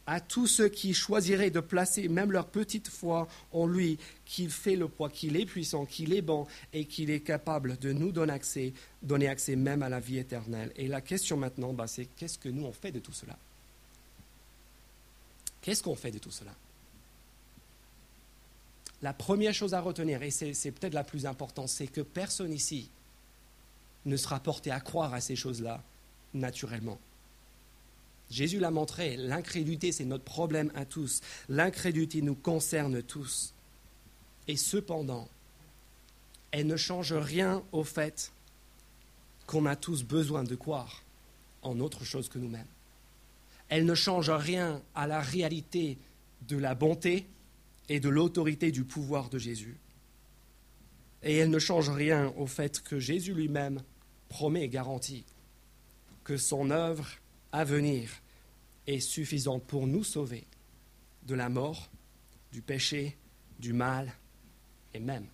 à 0.05 0.19
tous 0.19 0.47
ceux 0.47 0.67
qui 0.67 0.93
choisiraient 0.93 1.49
de 1.49 1.61
placer 1.61 2.09
même 2.09 2.31
leur 2.31 2.47
petite 2.47 2.89
foi 2.89 3.27
en 3.51 3.65
lui, 3.65 3.97
qu'il 4.25 4.49
fait 4.49 4.75
le 4.75 4.87
poids, 4.87 5.09
qu'il 5.09 5.37
est 5.37 5.45
puissant, 5.45 5.85
qu'il 5.85 6.13
est 6.13 6.21
bon 6.21 6.45
et 6.73 6.85
qu'il 6.85 7.09
est 7.09 7.21
capable 7.21 7.77
de 7.77 7.93
nous 7.93 8.11
donner 8.11 8.33
accès, 8.33 8.73
donner 9.01 9.27
accès 9.27 9.55
même 9.55 9.81
à 9.81 9.89
la 9.89 9.99
vie 9.99 10.17
éternelle. 10.17 10.71
Et 10.75 10.87
la 10.87 11.01
question 11.01 11.37
maintenant, 11.37 11.73
bah, 11.73 11.87
c'est 11.87 12.05
qu'est-ce 12.05 12.37
que 12.37 12.49
nous 12.49 12.65
on 12.65 12.73
fait 12.73 12.91
de 12.91 12.99
tout 12.99 13.13
cela? 13.13 13.37
Qu'est-ce 15.61 15.81
qu'on 15.81 15.95
fait 15.95 16.11
de 16.11 16.19
tout 16.19 16.31
cela? 16.31 16.51
La 19.01 19.13
première 19.13 19.53
chose 19.53 19.73
à 19.73 19.81
retenir, 19.81 20.21
et 20.23 20.31
c'est 20.31 20.71
peut-être 20.71 20.93
la 20.93 21.03
plus 21.03 21.25
importante, 21.25 21.69
c'est 21.69 21.87
que 21.87 22.01
personne 22.01 22.53
ici 22.53 22.89
ne 24.05 24.17
sera 24.17 24.39
porté 24.39 24.71
à 24.71 24.79
croire 24.79 25.13
à 25.13 25.21
ces 25.21 25.35
choses-là 25.35 25.81
naturellement. 26.33 26.99
Jésus 28.29 28.59
l'a 28.59 28.71
montré, 28.71 29.15
l'incrédulité, 29.17 29.91
c'est 29.91 30.05
notre 30.05 30.23
problème 30.23 30.71
à 30.75 30.85
tous. 30.85 31.21
L'incrédulité 31.49 32.21
nous 32.21 32.35
concerne 32.35 33.03
tous. 33.03 33.53
Et 34.47 34.57
cependant, 34.57 35.29
elle 36.51 36.67
ne 36.67 36.77
change 36.77 37.13
rien 37.13 37.63
au 37.71 37.83
fait 37.83 38.31
qu'on 39.45 39.65
a 39.65 39.75
tous 39.75 40.03
besoin 40.03 40.43
de 40.43 40.55
croire 40.55 41.03
en 41.61 41.79
autre 41.79 42.03
chose 42.05 42.29
que 42.29 42.39
nous-mêmes. 42.39 42.67
Elle 43.69 43.85
ne 43.85 43.95
change 43.95 44.29
rien 44.29 44.81
à 44.95 45.07
la 45.07 45.21
réalité 45.21 45.97
de 46.47 46.57
la 46.57 46.75
bonté 46.75 47.25
et 47.89 47.99
de 47.99 48.09
l'autorité 48.09 48.71
du 48.71 48.83
pouvoir 48.83 49.29
de 49.29 49.37
Jésus. 49.37 49.77
Et 51.23 51.37
elle 51.37 51.49
ne 51.49 51.59
change 51.59 51.89
rien 51.89 52.33
au 52.37 52.47
fait 52.47 52.81
que 52.81 52.99
Jésus 52.99 53.33
lui-même 53.33 53.81
promet 54.29 54.63
et 54.63 54.69
garantit 54.69 55.25
que 56.23 56.37
son 56.37 56.69
œuvre 56.69 57.07
à 57.53 57.63
venir 57.63 58.09
est 58.87 58.99
suffisant 58.99 59.59
pour 59.59 59.87
nous 59.87 60.03
sauver 60.03 60.45
de 61.25 61.35
la 61.35 61.47
mort, 61.47 61.89
du 62.51 62.61
péché, 62.61 63.15
du 63.59 63.71
mal 63.71 64.11
et 64.93 64.99
même 64.99 65.27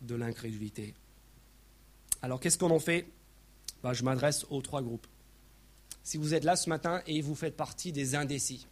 de 0.00 0.16
l'incrédulité. 0.16 0.94
Alors 2.22 2.40
qu'est-ce 2.40 2.58
qu'on 2.58 2.70
en 2.70 2.80
fait? 2.80 3.06
Ben, 3.82 3.92
Je 3.92 4.02
m'adresse 4.02 4.44
aux 4.50 4.62
trois 4.62 4.82
groupes. 4.82 5.06
Si 6.02 6.16
vous 6.16 6.34
êtes 6.34 6.44
là 6.44 6.56
ce 6.56 6.68
matin 6.68 7.02
et 7.06 7.20
vous 7.20 7.34
faites 7.34 7.56
partie 7.56 7.92
des 7.92 8.14
indécis, 8.14 8.66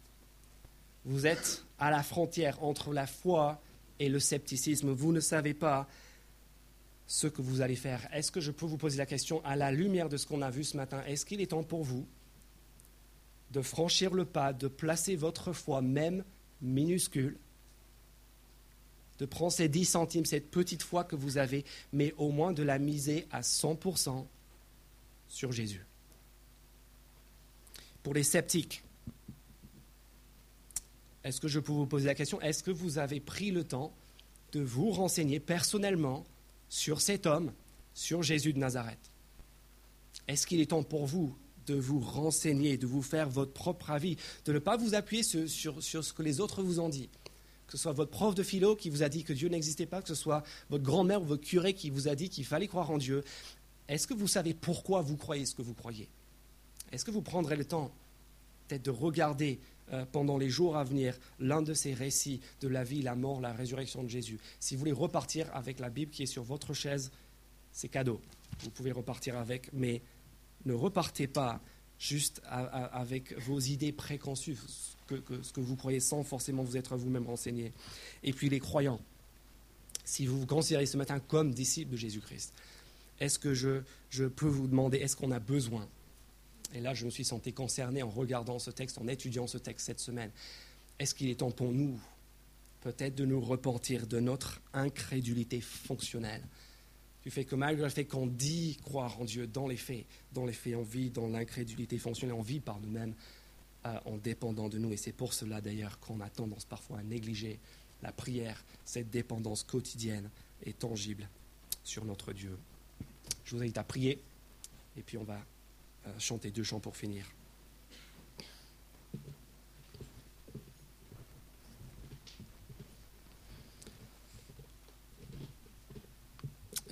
vous 1.05 1.25
êtes 1.25 1.63
à 1.79 1.91
la 1.91 2.03
frontière 2.03 2.61
entre 2.63 2.91
la 2.91 3.07
foi 3.07 3.61
et 3.99 4.09
le 4.09 4.19
scepticisme, 4.19 4.91
vous 4.91 5.11
ne 5.11 5.19
savez 5.19 5.53
pas 5.53 5.87
ce 7.05 7.27
que 7.27 7.41
vous 7.41 7.61
allez 7.61 7.75
faire. 7.75 8.07
Est-ce 8.13 8.31
que 8.31 8.41
je 8.41 8.51
peux 8.51 8.65
vous 8.65 8.77
poser 8.77 8.97
la 8.97 9.05
question 9.05 9.43
à 9.45 9.55
la 9.55 9.71
lumière 9.71 10.09
de 10.09 10.17
ce 10.17 10.25
qu'on 10.25 10.41
a 10.41 10.49
vu 10.49 10.63
ce 10.63 10.77
matin? 10.77 11.03
Est-ce 11.05 11.25
qu'il 11.25 11.41
est 11.41 11.47
temps 11.47 11.63
pour 11.63 11.83
vous 11.83 12.07
de 13.53 13.61
franchir 13.61 14.13
le 14.13 14.25
pas, 14.25 14.51
de 14.51 14.67
placer 14.67 15.15
votre 15.15 15.53
foi, 15.53 15.81
même 15.81 16.25
minuscule, 16.61 17.37
de 19.19 19.25
prendre 19.25 19.51
ces 19.51 19.69
10 19.69 19.85
centimes, 19.85 20.25
cette 20.25 20.49
petite 20.49 20.81
foi 20.81 21.03
que 21.03 21.15
vous 21.15 21.37
avez, 21.37 21.63
mais 21.93 22.13
au 22.17 22.31
moins 22.31 22.51
de 22.51 22.63
la 22.63 22.79
miser 22.79 23.27
à 23.31 23.41
100% 23.41 24.25
sur 25.27 25.51
Jésus. 25.51 25.85
Pour 28.01 28.15
les 28.15 28.23
sceptiques, 28.23 28.83
est-ce 31.23 31.39
que 31.39 31.47
je 31.47 31.59
peux 31.59 31.71
vous 31.71 31.85
poser 31.85 32.07
la 32.07 32.15
question, 32.15 32.41
est-ce 32.41 32.63
que 32.63 32.71
vous 32.71 32.97
avez 32.97 33.19
pris 33.19 33.51
le 33.51 33.63
temps 33.63 33.93
de 34.51 34.61
vous 34.61 34.91
renseigner 34.91 35.39
personnellement 35.39 36.25
sur 36.69 37.01
cet 37.01 37.27
homme, 37.27 37.53
sur 37.93 38.23
Jésus 38.23 38.51
de 38.51 38.59
Nazareth? 38.59 39.11
Est-ce 40.27 40.47
qu'il 40.47 40.59
est 40.59 40.71
temps 40.71 40.83
pour 40.83 41.05
vous 41.05 41.37
de 41.67 41.75
vous 41.75 41.99
renseigner, 41.99 42.77
de 42.77 42.87
vous 42.87 43.01
faire 43.01 43.29
votre 43.29 43.53
propre 43.53 43.91
avis, 43.91 44.17
de 44.45 44.53
ne 44.53 44.59
pas 44.59 44.77
vous 44.77 44.95
appuyer 44.95 45.23
sur, 45.23 45.49
ce 45.81 46.13
que 46.13 46.23
les 46.23 46.39
autres 46.39 46.63
vous 46.63 46.79
ont 46.79 46.89
dit. 46.89 47.09
Que 47.67 47.73
ce 47.73 47.77
soit 47.77 47.93
votre 47.93 48.11
prof 48.11 48.35
de 48.35 48.43
philo 48.43 48.75
qui 48.75 48.89
vous 48.89 49.03
a 49.03 49.09
dit 49.09 49.23
que 49.23 49.33
Dieu 49.33 49.49
n'existait 49.49 49.85
pas, 49.85 50.01
que 50.01 50.07
ce 50.07 50.15
soit 50.15 50.43
votre 50.69 50.83
grand-mère 50.83 51.21
ou 51.21 51.25
votre 51.25 51.43
curé 51.43 51.73
qui 51.73 51.89
vous 51.89 52.07
a 52.07 52.15
dit 52.15 52.29
qu'il 52.29 52.45
fallait 52.45 52.67
croire 52.67 52.91
en 52.91 52.97
Dieu. 52.97 53.23
Est-ce 53.87 54.07
que 54.07 54.13
vous 54.13 54.27
savez 54.27 54.53
pourquoi 54.53 55.01
vous 55.01 55.17
croyez 55.17 55.45
ce 55.45 55.55
que 55.55 55.61
vous 55.61 55.73
croyez? 55.73 56.07
Est-ce 56.91 57.05
que 57.05 57.11
vous 57.11 57.21
prendrez 57.21 57.55
le 57.55 57.65
temps 57.65 57.91
peut-être 58.67 58.83
de 58.83 58.91
regarder 58.91 59.59
euh, 59.91 60.05
pendant 60.11 60.37
les 60.37 60.49
jours 60.49 60.77
à 60.77 60.83
venir 60.83 61.17
l'un 61.39 61.61
de 61.61 61.73
ces 61.73 61.93
récits 61.93 62.39
de 62.61 62.67
la 62.67 62.83
vie, 62.83 63.01
la 63.01 63.15
mort, 63.15 63.41
la 63.41 63.53
résurrection 63.53 64.03
de 64.03 64.09
Jésus? 64.09 64.39
Si 64.59 64.75
vous 64.75 64.79
voulez 64.79 64.91
repartir 64.91 65.49
avec 65.55 65.79
la 65.79 65.89
Bible 65.89 66.11
qui 66.11 66.23
est 66.23 66.27
sur 66.27 66.43
votre 66.43 66.73
chaise, 66.73 67.11
c'est 67.71 67.89
cadeau. 67.89 68.21
Vous 68.59 68.69
pouvez 68.69 68.91
repartir 68.91 69.37
avec, 69.37 69.71
mais 69.73 70.01
ne 70.65 70.73
repartez 70.73 71.27
pas 71.27 71.61
juste 71.99 72.41
avec 72.49 73.37
vos 73.39 73.59
idées 73.59 73.91
préconçues, 73.91 74.57
ce 75.09 75.53
que 75.53 75.61
vous 75.61 75.75
croyez 75.75 75.99
sans 75.99 76.23
forcément 76.23 76.63
vous 76.63 76.77
être 76.77 76.97
vous-même 76.97 77.27
renseigné. 77.27 77.71
Et 78.23 78.33
puis 78.33 78.49
les 78.49 78.59
croyants, 78.59 78.99
si 80.03 80.25
vous 80.25 80.39
vous 80.39 80.45
considérez 80.45 80.85
ce 80.85 80.97
matin 80.97 81.19
comme 81.19 81.53
disciples 81.53 81.91
de 81.91 81.97
Jésus-Christ, 81.97 82.53
est-ce 83.19 83.39
que 83.39 83.53
je, 83.53 83.81
je 84.09 84.25
peux 84.25 84.47
vous 84.47 84.67
demander, 84.67 84.97
est-ce 84.97 85.15
qu'on 85.15 85.31
a 85.31 85.39
besoin 85.39 85.87
Et 86.73 86.81
là, 86.81 86.93
je 86.93 87.05
me 87.05 87.09
suis 87.09 87.23
senti 87.23 87.53
concerné 87.53 88.03
en 88.03 88.09
regardant 88.09 88.59
ce 88.59 88.71
texte, 88.71 88.97
en 88.97 89.07
étudiant 89.07 89.47
ce 89.47 89.57
texte 89.57 89.85
cette 89.85 89.99
semaine. 89.99 90.31
Est-ce 90.99 91.15
qu'il 91.15 91.29
est 91.29 91.39
temps 91.39 91.51
pour 91.51 91.71
nous, 91.71 91.99
peut-être, 92.81 93.15
de 93.15 93.25
nous 93.25 93.39
repentir 93.39 94.07
de 94.07 94.19
notre 94.19 94.61
incrédulité 94.73 95.61
fonctionnelle 95.61 96.43
du 97.23 97.31
fait 97.31 97.45
que 97.45 97.55
malgré 97.55 97.83
le 97.83 97.89
fait 97.89 98.05
qu'on 98.05 98.27
dit 98.27 98.77
croire 98.83 99.19
en 99.19 99.25
Dieu 99.25 99.47
dans 99.47 99.67
les 99.67 99.77
faits, 99.77 100.05
dans 100.33 100.45
les 100.45 100.53
faits, 100.53 100.75
on 100.75 100.83
vit 100.83 101.09
dans 101.09 101.27
l'incrédulité 101.27 101.97
fonctionnelle, 101.97 102.35
on 102.37 102.41
vit 102.41 102.59
par 102.59 102.79
nous-mêmes 102.81 103.13
euh, 103.85 103.97
en 104.05 104.17
dépendant 104.17 104.67
de 104.69 104.77
nous. 104.77 104.91
Et 104.91 104.97
c'est 104.97 105.13
pour 105.13 105.33
cela 105.33 105.61
d'ailleurs 105.61 105.99
qu'on 105.99 106.19
a 106.19 106.29
tendance 106.29 106.65
parfois 106.65 106.99
à 106.99 107.03
négliger 107.03 107.59
la 108.01 108.11
prière, 108.11 108.63
cette 108.83 109.09
dépendance 109.09 109.63
quotidienne 109.63 110.29
et 110.63 110.73
tangible 110.73 111.29
sur 111.83 112.03
notre 112.03 112.33
Dieu. 112.33 112.57
Je 113.45 113.55
vous 113.55 113.61
invite 113.61 113.77
à 113.77 113.83
prier 113.83 114.21
et 114.97 115.01
puis 115.01 115.17
on 115.17 115.23
va 115.23 115.39
euh, 116.07 116.19
chanter 116.19 116.51
deux 116.51 116.63
chants 116.63 116.81
pour 116.81 116.97
finir. 116.97 117.25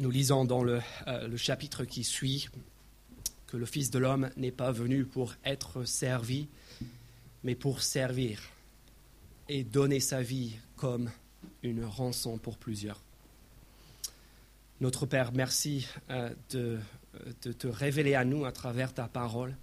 Nous 0.02 0.10
lisons 0.10 0.46
dans 0.46 0.64
le, 0.64 0.82
euh, 1.06 1.28
le, 1.28 1.38
chapitre 1.38 1.86
qui 1.86 2.04
suit 2.04 2.50
que 3.46 3.56
le 3.56 3.68
Fils 3.68 3.92
de 3.92 4.00
l'homme 4.00 4.32
n'est 4.36 4.50
pas 4.50 4.72
venu 4.72 5.06
pour 5.06 5.36
être 5.46 5.84
servi, 5.84 6.48
mais 7.44 7.54
pour 7.54 7.84
servir 7.84 8.42
et 9.48 9.64
donner 9.64 10.00
sa 10.00 10.24
vie 10.24 10.56
comme 10.76 11.12
une 11.62 11.86
rançon 11.86 12.40
pour 12.40 12.58
plusieurs. 12.58 13.00
Notre 14.80 15.06
Père, 15.06 15.34
merci 15.34 15.86
euh, 16.10 16.34
de, 16.50 16.80
de, 17.44 17.52
te 17.52 17.68
révéler 17.68 18.16
à 18.16 18.26
nous 18.26 18.44
à 18.46 18.52
travers 18.52 18.96
ta 18.96 19.08
parole. 19.08 19.56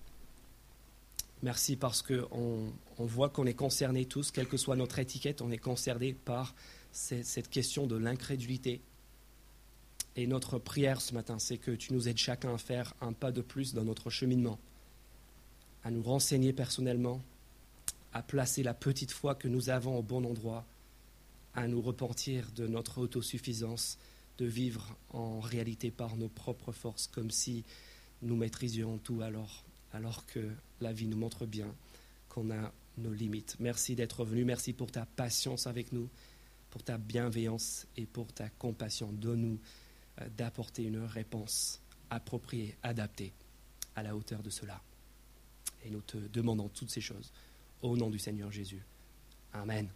Merci 1.42 1.74
parce 1.74 2.00
qu'on 2.00 2.72
on 2.96 3.04
voit 3.06 3.28
qu'on 3.28 3.46
est 3.46 3.54
concernés 3.54 4.04
tous, 4.04 4.30
quelle 4.30 4.46
que 4.46 4.56
soit 4.56 4.76
notre 4.76 5.00
étiquette, 5.00 5.42
on 5.42 5.50
est 5.50 5.58
concernés 5.58 6.12
par 6.12 6.54
cette 6.92 7.50
question 7.50 7.88
de 7.88 7.96
l'incrédulité, 7.96 8.80
et 10.16 10.26
notre 10.26 10.58
prière 10.58 11.00
ce 11.00 11.14
matin, 11.14 11.38
c'est 11.38 11.58
que 11.58 11.70
tu 11.70 11.92
nous 11.92 12.08
aides 12.08 12.18
chacun 12.18 12.54
à 12.54 12.58
faire 12.58 12.94
un 13.00 13.12
pas 13.12 13.32
de 13.32 13.40
plus 13.40 13.74
dans 13.74 13.84
notre 13.84 14.10
cheminement, 14.10 14.58
à 15.84 15.90
nous 15.90 16.02
renseigner 16.02 16.52
personnellement, 16.52 17.20
à 18.12 18.22
placer 18.22 18.62
la 18.62 18.74
petite 18.74 19.12
foi 19.12 19.34
que 19.34 19.48
nous 19.48 19.70
avons 19.70 19.98
au 19.98 20.02
bon 20.02 20.24
endroit, 20.24 20.64
à 21.54 21.68
nous 21.68 21.80
repentir 21.80 22.50
de 22.56 22.66
notre 22.66 22.98
autosuffisance, 22.98 23.98
de 24.38 24.46
vivre 24.46 24.96
en 25.10 25.40
réalité 25.40 25.90
par 25.90 26.16
nos 26.16 26.28
propres 26.28 26.72
forces, 26.72 27.06
comme 27.06 27.30
si 27.30 27.64
nous 28.22 28.36
maîtrisions 28.36 28.98
tout 28.98 29.20
alors, 29.22 29.64
alors 29.92 30.26
que 30.26 30.48
la 30.80 30.92
vie 30.92 31.06
nous 31.06 31.16
montre 31.16 31.46
bien 31.46 31.72
qu'on 32.28 32.50
a 32.50 32.72
nos 32.98 33.12
limites. 33.12 33.56
Merci 33.60 33.94
d'être 33.94 34.24
venu, 34.24 34.44
merci 34.44 34.72
pour 34.72 34.90
ta 34.90 35.06
patience 35.06 35.66
avec 35.66 35.92
nous, 35.92 36.08
pour 36.70 36.82
ta 36.82 36.98
bienveillance 36.98 37.86
et 37.96 38.06
pour 38.06 38.32
ta 38.32 38.48
compassion. 38.48 39.10
Donne-nous 39.12 39.58
d'apporter 40.36 40.84
une 40.84 41.04
réponse 41.04 41.80
appropriée, 42.10 42.76
adaptée 42.82 43.32
à 43.94 44.02
la 44.02 44.16
hauteur 44.16 44.42
de 44.42 44.50
cela. 44.50 44.80
Et 45.84 45.90
nous 45.90 46.00
te 46.00 46.16
demandons 46.16 46.68
toutes 46.68 46.90
ces 46.90 47.00
choses 47.00 47.32
au 47.82 47.96
nom 47.96 48.10
du 48.10 48.18
Seigneur 48.18 48.50
Jésus. 48.50 48.82
Amen. 49.52 49.88